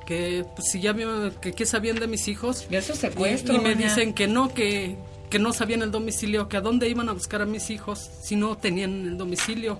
que 0.06 0.46
pues, 0.56 0.68
si 0.70 0.80
ya 0.80 0.94
que 1.42 1.52
qué 1.52 1.66
sabían 1.66 1.96
de 1.96 2.06
mis 2.06 2.26
hijos. 2.28 2.66
Y 2.70 2.76
eso 2.76 2.94
es 2.94 3.00
secuestro, 3.00 3.54
Y, 3.54 3.56
y 3.58 3.60
me 3.60 3.74
doña. 3.74 3.88
dicen 3.88 4.14
que 4.14 4.26
no, 4.26 4.54
que, 4.54 4.96
que 5.28 5.38
no 5.38 5.52
sabían 5.52 5.82
el 5.82 5.90
domicilio, 5.90 6.48
que 6.48 6.56
a 6.56 6.62
dónde 6.62 6.88
iban 6.88 7.10
a 7.10 7.12
buscar 7.12 7.42
a 7.42 7.46
mis 7.46 7.68
hijos 7.68 7.98
si 8.22 8.34
no 8.34 8.56
tenían 8.56 9.06
el 9.06 9.18
domicilio. 9.18 9.78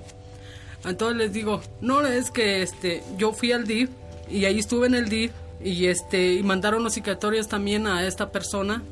Entonces 0.84 1.16
les 1.16 1.32
digo, 1.32 1.60
no, 1.80 2.04
es 2.06 2.30
que 2.30 2.62
este, 2.62 3.02
yo 3.16 3.32
fui 3.32 3.52
al 3.52 3.66
DIF 3.66 3.90
y 4.30 4.44
ahí 4.44 4.58
estuve 4.58 4.86
en 4.86 4.94
el 4.94 5.08
DIF 5.08 5.30
y 5.64 5.86
este 5.86 6.34
y 6.34 6.42
mandaron 6.42 6.82
los 6.82 6.94
cicatorios 6.94 7.48
también 7.48 7.86
a 7.86 8.06
esta 8.06 8.32
persona. 8.32 8.82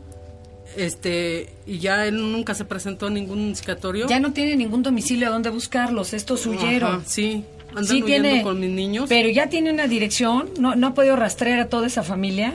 Este, 0.76 1.48
y 1.66 1.78
ya 1.78 2.06
él 2.06 2.30
nunca 2.30 2.54
se 2.54 2.64
presentó 2.64 3.08
en 3.08 3.14
ningún 3.14 3.56
cicatorio. 3.56 4.06
Ya 4.06 4.20
no 4.20 4.32
tiene 4.32 4.54
ningún 4.56 4.82
domicilio 4.82 5.28
a 5.28 5.30
dónde 5.32 5.50
buscarlos. 5.50 6.12
Estos 6.12 6.46
huyeron. 6.46 6.96
Ajá, 6.96 7.02
sí, 7.06 7.44
andan 7.70 7.86
Sí 7.86 8.02
huyendo 8.02 8.28
tiene, 8.28 8.42
con 8.42 8.60
mis 8.60 8.70
niños. 8.70 9.06
pero 9.08 9.28
ya 9.28 9.48
tiene 9.48 9.72
una 9.72 9.88
dirección. 9.88 10.50
No, 10.60 10.76
no 10.76 10.88
ha 10.88 10.94
podido 10.94 11.16
rastrear 11.16 11.58
a 11.58 11.68
toda 11.68 11.88
esa 11.88 12.04
familia. 12.04 12.54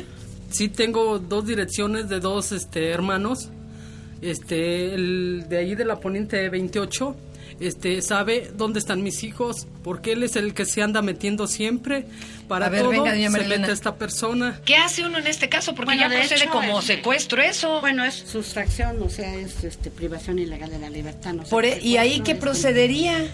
Sí 0.49 0.69
tengo 0.69 1.19
dos 1.19 1.45
direcciones 1.45 2.07
de 2.07 2.21
dos 2.21 2.53
este 2.53 2.89
hermanos. 2.91 3.49
Este, 4.21 4.93
el 4.93 5.45
de 5.49 5.57
ahí 5.57 5.75
de 5.75 5.83
la 5.83 5.99
Poniente 5.99 6.47
28, 6.47 7.15
este 7.59 8.01
sabe 8.01 8.51
dónde 8.55 8.79
están 8.79 9.01
mis 9.03 9.23
hijos, 9.23 9.67
porque 9.83 10.11
él 10.13 10.23
es 10.23 10.35
el 10.35 10.53
que 10.53 10.65
se 10.65 10.81
anda 10.81 11.01
metiendo 11.01 11.47
siempre 11.47 12.05
para 12.47 12.65
A 12.67 12.69
ver, 12.69 12.81
todo. 12.81 12.91
venga, 12.91 13.11
doña 13.11 13.31
se 13.31 13.37
mete 13.47 13.71
esta 13.71 13.95
persona. 13.95 14.59
¿Qué 14.65 14.75
hace 14.77 15.05
uno 15.05 15.17
en 15.19 15.27
este 15.27 15.49
caso? 15.49 15.73
Porque 15.75 15.91
Bueno, 15.95 16.01
ya 16.01 16.09
de 16.09 16.17
procede 16.19 16.43
hecho, 16.43 16.51
como 16.51 16.79
es- 16.79 16.85
secuestro 16.85 17.41
eso. 17.41 17.81
Bueno, 17.81 18.03
es 18.03 18.15
sustracción, 18.15 19.01
o 19.01 19.09
sea, 19.09 19.33
es 19.35 19.63
este, 19.63 19.89
privación 19.91 20.39
ilegal 20.39 20.69
de 20.69 20.79
la 20.79 20.89
libertad. 20.89 21.33
No 21.33 21.43
Por 21.43 21.65
e- 21.65 21.79
¿Y 21.81 21.97
ahí 21.97 22.15
secuestro 22.15 22.23
qué 22.25 22.31
es. 22.33 22.37
procedería? 22.37 23.27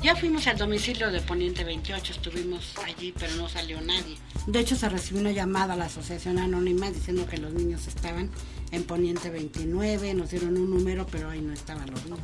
Ya 0.00 0.14
fuimos 0.14 0.46
al 0.46 0.56
domicilio 0.56 1.10
de 1.10 1.20
Poniente 1.20 1.64
28, 1.64 2.12
estuvimos 2.12 2.74
allí, 2.84 3.12
pero 3.18 3.34
no 3.34 3.48
salió 3.48 3.80
nadie. 3.80 4.16
De 4.46 4.60
hecho, 4.60 4.76
se 4.76 4.88
recibió 4.88 5.20
una 5.20 5.32
llamada 5.32 5.74
a 5.74 5.76
la 5.76 5.86
Asociación 5.86 6.38
Anónima 6.38 6.88
diciendo 6.88 7.26
que 7.26 7.36
los 7.36 7.52
niños 7.52 7.88
estaban 7.88 8.30
en 8.70 8.84
Poniente 8.84 9.28
29, 9.28 10.14
nos 10.14 10.30
dieron 10.30 10.56
un 10.56 10.70
número, 10.70 11.04
pero 11.10 11.30
ahí 11.30 11.40
no 11.40 11.52
estaban 11.52 11.90
los 11.90 12.04
niños. 12.04 12.20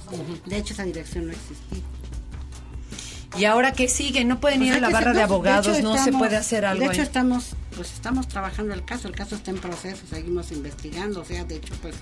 De 0.47 0.57
hecho, 0.57 0.73
esa 0.73 0.85
dirección 0.85 1.27
no 1.27 1.33
existía. 1.33 1.83
¿Y 3.37 3.45
ahora 3.47 3.73
qué 3.73 3.89
sigue? 3.89 4.25
¿No 4.25 4.41
pueden 4.41 4.61
Pues 4.61 4.71
ir 4.71 4.77
a 4.77 4.81
la 4.81 4.91
barra 4.91 5.07
ser- 5.07 5.17
de 5.17 5.23
abogados? 5.23 5.67
hecho, 5.79 5.83
¿No 5.83 5.93
se 5.95 5.99
estamos- 6.01 6.19
puede 6.21 6.37
hacer 6.37 6.65
algo 6.65 6.81
De 6.85 6.87
hecho, 6.93 7.01
ahí? 7.01 7.07
estamos, 7.07 7.51
pues 7.75 7.93
estamos 7.93 8.29
trabajando 8.29 8.75
el 8.75 8.85
caso, 8.85 9.09
el 9.09 9.15
caso 9.15 9.35
está 9.35 9.51
en 9.51 9.59
proceso, 9.59 10.03
seguimos 10.09 10.53
investigando, 10.53 11.21
o 11.21 11.25
sea, 11.25 11.45
de 11.45 11.57
hecho, 11.57 11.75
pues 11.83 11.97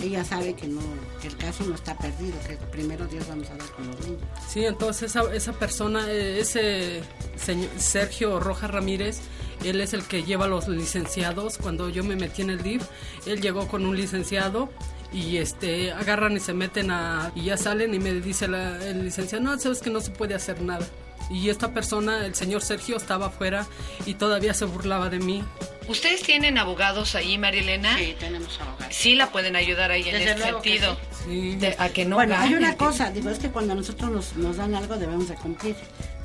ella 0.00 0.24
sabe 0.24 0.54
que 0.54 0.66
no, 0.66 0.80
que 1.20 1.28
el 1.28 1.36
caso 1.36 1.64
no 1.64 1.76
está 1.76 1.96
perdido, 1.96 2.34
que 2.48 2.56
primero 2.56 3.06
Dios 3.06 3.28
vamos 3.28 3.48
a 3.50 3.54
ver 3.54 3.66
con 3.76 3.86
los 3.86 4.00
niños. 4.00 4.20
Sí, 4.48 4.64
entonces 4.64 5.10
esa, 5.10 5.32
esa 5.32 5.52
persona, 5.52 6.10
eh, 6.10 6.40
ese 6.40 7.02
señor 7.36 7.68
Sergio 7.78 8.40
Rojas 8.40 8.70
Ramírez, 8.70 9.20
él 9.64 9.80
es 9.80 9.92
el 9.94 10.02
que 10.02 10.24
lleva 10.24 10.48
los 10.48 10.66
licenciados. 10.66 11.56
Cuando 11.58 11.88
yo 11.88 12.02
me 12.02 12.16
metí 12.16 12.42
en 12.42 12.50
el 12.50 12.60
DIF, 12.64 12.82
él 13.26 13.40
llegó 13.40 13.68
con 13.68 13.86
un 13.86 13.96
licenciado 13.96 14.70
y 15.12 15.36
este 15.38 15.92
agarran 15.92 16.36
y 16.36 16.40
se 16.40 16.52
meten 16.54 16.90
a 16.90 17.32
y 17.34 17.44
ya 17.44 17.56
salen 17.56 17.94
y 17.94 17.98
me 17.98 18.12
dice 18.14 18.48
la- 18.48 18.76
el 18.84 19.04
licenciado, 19.04 19.44
no, 19.44 19.58
sabes 19.58 19.80
que 19.80 19.90
no 19.90 20.00
se 20.00 20.10
puede 20.10 20.34
hacer 20.34 20.60
nada. 20.62 20.86
Y 21.30 21.48
esta 21.50 21.72
persona, 21.72 22.26
el 22.26 22.34
señor 22.34 22.62
Sergio, 22.62 22.96
estaba 22.96 23.26
afuera 23.26 23.66
y 24.06 24.14
todavía 24.14 24.52
se 24.54 24.64
burlaba 24.64 25.08
de 25.08 25.18
mí. 25.18 25.42
¿Ustedes 25.88 26.22
tienen 26.22 26.58
abogados 26.58 27.14
ahí, 27.14 27.38
María 27.38 27.60
Elena? 27.62 27.96
Sí, 27.96 28.14
tenemos 28.18 28.60
abogados. 28.60 28.94
Sí 28.94 29.14
la 29.14 29.30
pueden 29.30 29.56
ayudar 29.56 29.90
ahí 29.92 30.02
en 30.08 30.12
Desde 30.18 30.30
este 30.32 30.42
luego 30.42 30.62
que 30.62 30.70
sentido. 30.78 30.96
Sí. 31.24 31.56
De- 31.56 31.76
a 31.78 31.88
que 31.90 32.04
no 32.04 32.16
bueno, 32.16 32.34
hay 32.36 32.54
una 32.54 32.76
cosa, 32.76 33.10
digo, 33.10 33.30
es 33.30 33.38
que 33.38 33.50
cuando 33.50 33.74
nosotros 33.74 34.10
nos, 34.10 34.36
nos 34.36 34.56
dan 34.56 34.74
algo 34.74 34.96
debemos 34.96 35.28
de 35.28 35.34
cumplir. 35.36 35.76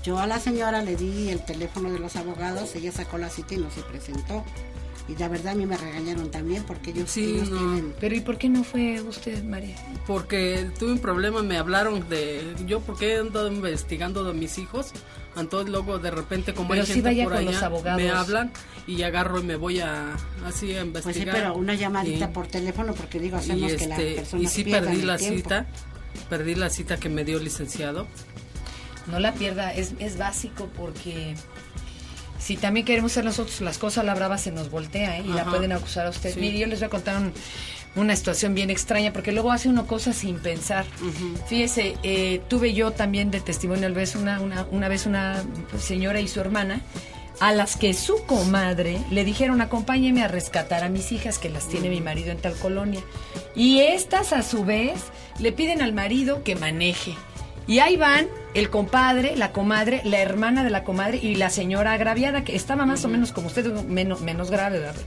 Yo 0.03 0.19
a 0.19 0.27
la 0.27 0.39
señora 0.39 0.81
le 0.81 0.95
di 0.95 1.29
el 1.29 1.43
teléfono 1.45 1.91
de 1.91 1.99
los 1.99 2.15
abogados, 2.15 2.73
ella 2.75 2.91
sacó 2.91 3.17
la 3.17 3.29
cita 3.29 3.53
y 3.53 3.57
no 3.57 3.69
se 3.71 3.81
presentó. 3.81 4.43
Y 5.07 5.15
la 5.15 5.29
verdad 5.29 5.53
a 5.53 5.55
mí 5.55 5.65
me 5.65 5.77
regañaron 5.77 6.29
también 6.31 6.63
porque 6.63 6.89
ellos, 6.91 7.09
Sí, 7.09 7.35
ellos 7.35 7.49
no. 7.49 7.57
tienen... 7.59 7.93
Pero 7.99 8.13
¿y 8.15 8.19
por 8.19 8.37
qué 8.37 8.49
no 8.49 8.63
fue 8.65 8.99
usted, 9.01 9.41
María? 9.43 9.75
porque 10.05 10.69
tuve 10.77 10.91
un 10.93 10.99
problema, 10.99 11.41
me 11.43 11.57
hablaron 11.57 12.07
de 12.09 12.53
yo 12.65 12.81
porque 12.81 13.13
he 13.13 13.17
andado 13.19 13.47
investigando 13.51 14.23
de 14.25 14.33
mis 14.33 14.57
hijos, 14.57 14.91
entonces 15.37 15.69
luego 15.71 15.97
de 15.99 16.11
repente 16.11 16.53
como 16.53 16.69
Pero 16.69 16.81
hay 16.81 16.87
gente 16.87 17.01
vaya 17.03 17.23
por 17.23 17.33
con 17.33 17.41
allá, 17.43 17.51
los 17.51 17.63
abogados. 17.63 18.01
me 18.01 18.09
hablan 18.09 18.51
y 18.85 19.01
agarro 19.03 19.39
y 19.39 19.43
me 19.43 19.55
voy 19.55 19.79
a 19.79 20.13
así 20.45 20.75
a 20.75 20.83
Pues 20.83 21.03
sí, 21.03 21.09
investigar. 21.09 21.35
pero 21.35 21.55
una 21.55 21.73
llamadita 21.75 22.25
Y- 22.25 22.33
por 22.33 22.47
teléfono 22.47 22.93
porque 22.93 23.19
digo, 23.19 23.37
hacemos 23.37 23.73
que 23.73 23.87
las 23.87 23.99
este, 23.99 24.15
personas 24.15 24.45
y 24.45 24.55
sí 24.55 24.63
perdí 24.69 25.01
la 25.03 25.17
tiempo. 25.17 25.37
cita, 25.37 25.65
perdí 26.29 26.55
la 26.55 26.69
cita 26.69 26.97
que 26.97 27.07
me 27.07 27.23
dio 27.23 27.37
el 27.37 27.45
licenciado. 27.45 28.07
No 29.07 29.19
la 29.21 29.33
pierda, 29.33 29.73
es, 29.73 29.93
es 29.99 30.17
básico 30.17 30.67
porque 30.75 31.35
si 32.39 32.57
también 32.57 32.85
queremos 32.85 33.11
hacer 33.11 33.25
nosotros 33.25 33.61
las 33.61 33.77
cosas, 33.77 34.05
la 34.05 34.13
brava 34.15 34.37
se 34.37 34.51
nos 34.51 34.69
voltea 34.69 35.17
¿eh? 35.17 35.23
y 35.25 35.29
la 35.29 35.45
pueden 35.45 35.71
acusar 35.71 36.05
a 36.05 36.09
usted. 36.09 36.33
Sí. 36.33 36.39
Mire, 36.39 36.59
yo 36.59 36.67
les 36.67 36.79
voy 36.79 36.87
a 36.87 36.89
contar 36.89 37.17
un- 37.17 37.33
una 37.95 38.15
situación 38.15 38.53
bien 38.53 38.69
extraña 38.69 39.11
porque 39.11 39.31
luego 39.31 39.51
hace 39.51 39.69
uno 39.69 39.87
cosas 39.87 40.15
sin 40.17 40.37
pensar. 40.39 40.85
Fíjese, 41.47 41.95
eh, 42.03 42.41
tuve 42.47 42.73
yo 42.73 42.91
también 42.91 43.31
de 43.31 43.39
testimonio 43.39 43.91
vez 43.93 44.15
una, 44.15 44.39
una, 44.39 44.67
una 44.71 44.87
vez 44.87 45.05
una 45.07 45.43
señora 45.79 46.19
y 46.19 46.27
su 46.27 46.39
hermana 46.39 46.81
a 47.39 47.53
las 47.53 47.75
que 47.75 47.93
su 47.93 48.23
comadre 48.25 48.99
le 49.11 49.23
dijeron 49.23 49.61
acompáñeme 49.61 50.23
a 50.23 50.27
rescatar 50.27 50.83
a 50.83 50.89
mis 50.89 51.11
hijas 51.11 51.37
que 51.39 51.49
las 51.49 51.67
tiene 51.69 51.89
mi 51.89 52.01
marido 52.01 52.31
en 52.31 52.37
tal 52.39 52.53
colonia. 52.55 53.01
Y 53.55 53.79
estas 53.79 54.33
a 54.33 54.41
su 54.43 54.63
vez 54.65 54.93
le 55.39 55.51
piden 55.51 55.81
al 55.81 55.93
marido 55.93 56.43
que 56.43 56.55
maneje. 56.55 57.13
Y 57.67 57.79
ahí 57.79 57.97
van 57.97 58.27
el 58.53 58.69
compadre, 58.69 59.35
la 59.35 59.51
comadre, 59.51 60.01
la 60.05 60.19
hermana 60.19 60.63
de 60.63 60.69
la 60.69 60.83
comadre 60.83 61.19
y 61.21 61.35
la 61.35 61.49
señora 61.49 61.93
agraviada, 61.93 62.43
que 62.43 62.55
estaba 62.55 62.85
más 62.85 63.03
o 63.03 63.09
menos 63.09 63.33
como 63.33 63.47
usted, 63.47 63.65
menos, 63.83 64.21
menos 64.21 64.49
grave, 64.49 64.79
¿verdad? 64.79 65.01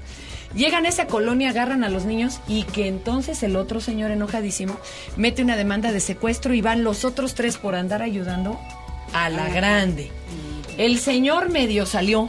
Llegan 0.55 0.85
a 0.85 0.89
esa 0.89 1.07
colonia, 1.07 1.51
agarran 1.51 1.85
a 1.85 1.89
los 1.89 2.05
niños 2.05 2.41
y 2.49 2.65
que 2.65 2.87
entonces 2.87 3.43
el 3.43 3.57
otro 3.57 3.81
señor 3.81 4.11
enojadísimo 4.11 4.77
mete 5.17 5.43
una 5.43 5.57
demanda 5.57 5.93
de 5.93 6.01
secuestro 6.01 6.55
y 6.55 6.61
van 6.61 6.85
los 6.85 7.05
otros 7.05 7.35
tres 7.35 7.57
por 7.57 7.75
andar 7.75 8.03
ayudando 8.03 8.61
a 9.13 9.31
la 9.31 9.49
grande. 9.49 10.11
El 10.77 10.99
señor 10.99 11.51
medio 11.51 11.87
salió 11.87 12.29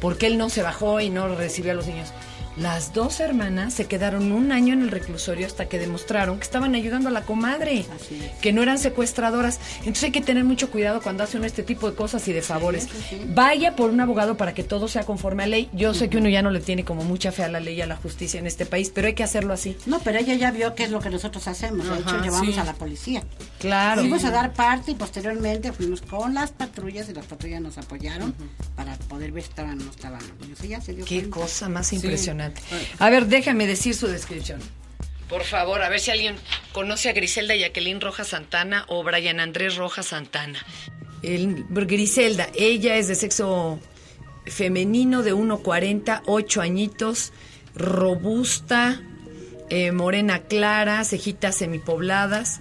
porque 0.00 0.26
él 0.26 0.38
no 0.38 0.50
se 0.50 0.62
bajó 0.62 1.00
y 1.00 1.08
no 1.08 1.34
recibió 1.34 1.72
a 1.72 1.76
los 1.76 1.86
niños. 1.86 2.12
Las 2.56 2.92
dos 2.92 3.20
hermanas 3.20 3.72
se 3.72 3.86
quedaron 3.86 4.30
un 4.30 4.52
año 4.52 4.74
en 4.74 4.82
el 4.82 4.90
reclusorio 4.90 5.46
hasta 5.46 5.68
que 5.68 5.78
demostraron 5.78 6.36
que 6.38 6.44
estaban 6.44 6.74
ayudando 6.74 7.08
a 7.08 7.12
la 7.12 7.22
comadre, 7.22 7.86
Así 7.94 8.20
es. 8.22 8.30
que 8.40 8.52
no 8.52 8.62
eran 8.62 8.78
secuestradoras. 8.78 9.58
Entonces 9.78 10.04
hay 10.04 10.10
que 10.12 10.20
tener 10.20 10.44
mucho 10.44 10.70
cuidado 10.70 11.00
cuando 11.00 11.24
hace 11.24 11.38
uno 11.38 11.46
este 11.46 11.62
tipo 11.62 11.88
de 11.90 11.96
cosas 11.96 12.26
y 12.28 12.32
de 12.34 12.42
favores. 12.42 12.88
Vaya 13.28 13.74
por 13.74 13.90
un 13.90 14.00
abogado 14.00 14.36
para 14.36 14.52
que 14.52 14.62
todo 14.64 14.86
sea 14.88 15.04
conforme 15.04 15.44
a 15.44 15.46
ley. 15.46 15.70
Yo 15.72 15.94
sé 15.94 16.10
que 16.10 16.18
uno 16.18 16.28
ya 16.28 16.42
no 16.42 16.50
le 16.50 16.60
tiene 16.60 16.84
como 16.84 17.04
mucha 17.04 17.32
fe 17.32 17.42
a 17.44 17.48
la 17.48 17.58
ley 17.60 17.76
y 17.76 17.80
a 17.80 17.86
la 17.86 17.96
justicia 17.96 18.38
en 18.38 18.46
este 18.46 18.66
país, 18.66 18.92
pero 18.94 19.06
hay 19.06 19.14
que 19.14 19.24
hacerlo 19.24 19.54
así. 19.54 19.76
No, 19.86 20.00
pero 20.00 20.18
ella 20.18 20.34
ya 20.34 20.50
vio 20.50 20.74
qué 20.74 20.84
es 20.84 20.90
lo 20.90 21.00
que 21.00 21.08
nosotros 21.10 21.48
hacemos. 21.48 21.88
De 21.88 21.94
hecho, 22.00 22.10
Ajá, 22.10 22.22
llevamos 22.22 22.54
sí. 22.54 22.60
a 22.60 22.64
la 22.64 22.74
policía. 22.74 23.22
Claro. 23.62 24.00
Fuimos 24.00 24.24
a 24.24 24.30
dar 24.32 24.52
parte 24.52 24.90
y 24.90 24.94
posteriormente 24.94 25.72
fuimos 25.72 26.02
con 26.02 26.34
las 26.34 26.50
patrullas 26.50 27.08
y 27.08 27.14
las 27.14 27.26
patrullas 27.26 27.60
nos 27.60 27.78
apoyaron 27.78 28.34
para 28.74 28.96
poder 28.96 29.30
ver 29.30 29.44
si 29.44 29.50
estaban 29.50 29.80
o 29.80 29.84
no 29.84 29.90
estaban 29.90 30.20
los 30.20 30.38
niños. 30.40 30.60
Ella 30.62 30.80
se 30.80 30.92
dio 30.94 31.04
Qué 31.04 31.20
cuenta. 31.20 31.36
cosa 31.38 31.68
más 31.68 31.92
impresionante. 31.92 32.60
A 32.98 33.08
ver, 33.08 33.26
déjame 33.26 33.66
decir 33.68 33.94
su 33.94 34.08
descripción. 34.08 34.60
Por 35.28 35.44
favor, 35.44 35.80
a 35.80 35.88
ver 35.88 36.00
si 36.00 36.10
alguien 36.10 36.34
conoce 36.72 37.08
a 37.08 37.12
Griselda 37.12 37.54
Jacqueline 37.54 38.00
Rojas 38.00 38.28
Santana 38.28 38.84
o 38.88 39.02
Brian 39.04 39.38
Andrés 39.40 39.76
Rojas 39.76 40.06
Santana. 40.06 40.58
El, 41.22 41.64
Griselda, 41.70 42.48
ella 42.56 42.96
es 42.96 43.06
de 43.06 43.14
sexo 43.14 43.78
femenino 44.44 45.22
de 45.22 45.32
1,40, 45.34 46.22
8 46.26 46.60
añitos, 46.60 47.32
robusta, 47.76 49.00
eh, 49.70 49.92
morena 49.92 50.40
clara, 50.40 51.04
cejitas 51.04 51.56
semipobladas, 51.56 52.60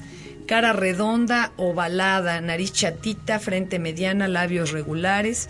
cara 0.52 0.74
redonda, 0.74 1.54
ovalada, 1.56 2.42
nariz 2.42 2.74
chatita, 2.74 3.40
frente 3.40 3.80
mediana, 3.80 4.28
labios 4.28 4.72
regulares. 4.72 5.48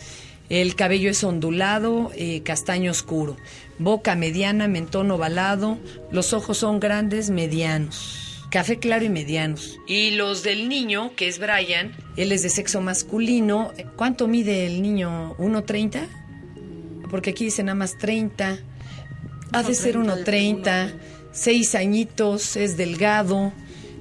El 0.47 0.75
cabello 0.75 1.09
es 1.09 1.23
ondulado, 1.23 2.11
eh, 2.13 2.43
castaño 2.43 2.91
oscuro. 2.91 3.35
Boca 3.79 4.15
mediana, 4.15 4.67
mentón 4.67 5.09
ovalado. 5.09 5.79
Los 6.11 6.33
ojos 6.33 6.59
son 6.59 6.79
grandes, 6.79 7.31
medianos. 7.31 8.45
Café 8.51 8.77
claro 8.77 9.03
y 9.03 9.09
medianos. 9.09 9.79
Y 9.87 10.11
los 10.11 10.43
del 10.43 10.69
niño, 10.69 11.15
que 11.15 11.27
es 11.27 11.39
Brian, 11.39 11.95
él 12.15 12.31
es 12.31 12.43
de 12.43 12.49
sexo 12.49 12.79
masculino. 12.79 13.73
¿Cuánto 13.95 14.27
mide 14.27 14.67
el 14.67 14.83
niño? 14.83 15.35
¿1.30? 15.39 16.05
Porque 17.09 17.31
aquí 17.31 17.45
dice 17.45 17.63
nada 17.63 17.73
más 17.73 17.97
30. 17.97 18.59
Ha 19.51 19.63
de 19.63 19.73
ser 19.73 19.97
1.30 19.97 20.23
de 20.25 20.93
1.30. 20.93 20.93
seis 21.31 21.73
añitos, 21.73 22.55
es 22.55 22.77
delgado, 22.77 23.51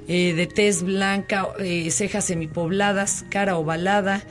eh, 0.09 0.35
de 0.35 0.47
tez 0.47 0.83
blanca, 0.83 1.49
eh, 1.59 1.91
cejas 1.91 2.27
semipobladas, 2.27 3.25
cara 3.29 3.57
ovalada, 3.57 4.25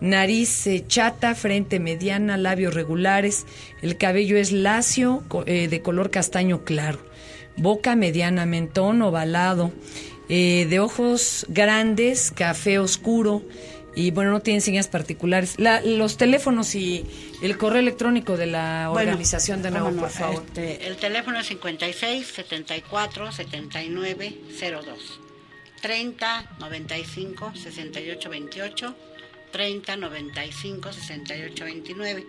nariz 0.00 0.66
eh, 0.66 0.84
chata, 0.86 1.34
frente 1.34 1.80
mediana, 1.80 2.36
labios 2.36 2.74
regulares, 2.74 3.46
el 3.82 3.96
cabello 3.96 4.36
es 4.36 4.52
lacio, 4.52 5.22
de 5.46 5.82
color 5.82 6.10
castaño 6.10 6.64
claro, 6.64 6.98
boca 7.56 7.96
mediana, 7.96 8.46
mentón 8.46 9.02
ovalado, 9.02 9.72
de 10.28 10.80
ojos 10.80 11.46
grandes, 11.48 12.30
café 12.32 12.78
oscuro, 12.78 13.42
y 13.96 14.10
bueno, 14.10 14.30
no 14.30 14.40
tienen 14.40 14.60
señas 14.60 14.88
particulares. 14.88 15.56
los 15.58 16.18
teléfonos 16.18 16.74
y 16.74 17.04
el 17.42 17.56
correo 17.56 17.80
electrónico 17.80 18.36
de 18.36 18.46
la 18.46 18.90
organización 18.90 19.62
de 19.62 19.70
nuevo, 19.70 19.90
por 19.92 20.10
favor. 20.10 20.44
Este, 20.46 20.86
el 20.86 20.96
teléfono 20.96 21.40
es 21.40 21.46
56 21.46 22.26
74 22.26 23.32
79 23.32 24.34
02 24.60 25.20
30 25.80 26.56
95 26.60 27.52
68 27.54 28.30
28 28.30 28.96
30 29.50 29.96
95 29.96 30.92
68 30.92 31.64
29. 31.64 32.26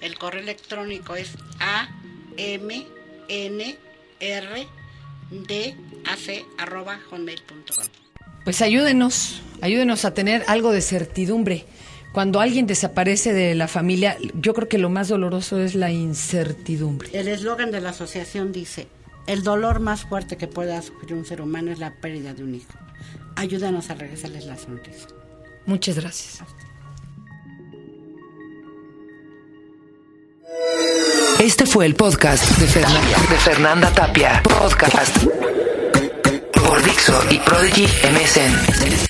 El 0.00 0.18
correo 0.18 0.40
electrónico 0.40 1.16
es 1.16 1.32
a 1.58 1.88
m 2.36 2.86
n 3.28 3.78
r 4.20 4.66
d 5.30 5.76
a 6.06 6.16
c 6.16 6.44
arroba 6.58 7.00
hotmail.com. 7.10 8.07
Pues 8.48 8.62
ayúdenos, 8.62 9.42
ayúdenos 9.60 10.06
a 10.06 10.14
tener 10.14 10.42
algo 10.46 10.72
de 10.72 10.80
certidumbre. 10.80 11.66
Cuando 12.12 12.40
alguien 12.40 12.66
desaparece 12.66 13.34
de 13.34 13.54
la 13.54 13.68
familia, 13.68 14.16
yo 14.40 14.54
creo 14.54 14.70
que 14.70 14.78
lo 14.78 14.88
más 14.88 15.08
doloroso 15.08 15.60
es 15.60 15.74
la 15.74 15.90
incertidumbre. 15.90 17.10
El 17.12 17.28
eslogan 17.28 17.70
de 17.70 17.82
la 17.82 17.90
asociación 17.90 18.50
dice, 18.50 18.88
el 19.26 19.42
dolor 19.42 19.80
más 19.80 20.06
fuerte 20.06 20.38
que 20.38 20.46
pueda 20.46 20.80
sufrir 20.80 21.12
un 21.12 21.26
ser 21.26 21.42
humano 21.42 21.72
es 21.72 21.78
la 21.78 21.96
pérdida 21.96 22.32
de 22.32 22.42
un 22.42 22.54
hijo. 22.54 22.72
Ayúdanos 23.36 23.90
a 23.90 23.96
regresarles 23.96 24.46
la 24.46 24.56
sonrisa. 24.56 25.08
Muchas 25.66 25.96
gracias. 25.98 26.42
Este 31.38 31.66
fue 31.66 31.84
el 31.84 31.94
podcast 31.94 32.48
de 32.56 32.66
Fernanda, 32.66 33.18
de 33.28 33.36
Fernanda 33.36 33.92
Tapia. 33.92 34.42
Podcast 34.42 35.18
por 36.78 36.84
Dixo 36.84 37.20
y 37.30 37.38
Prodigy 37.40 37.86
MSN. 37.86 39.07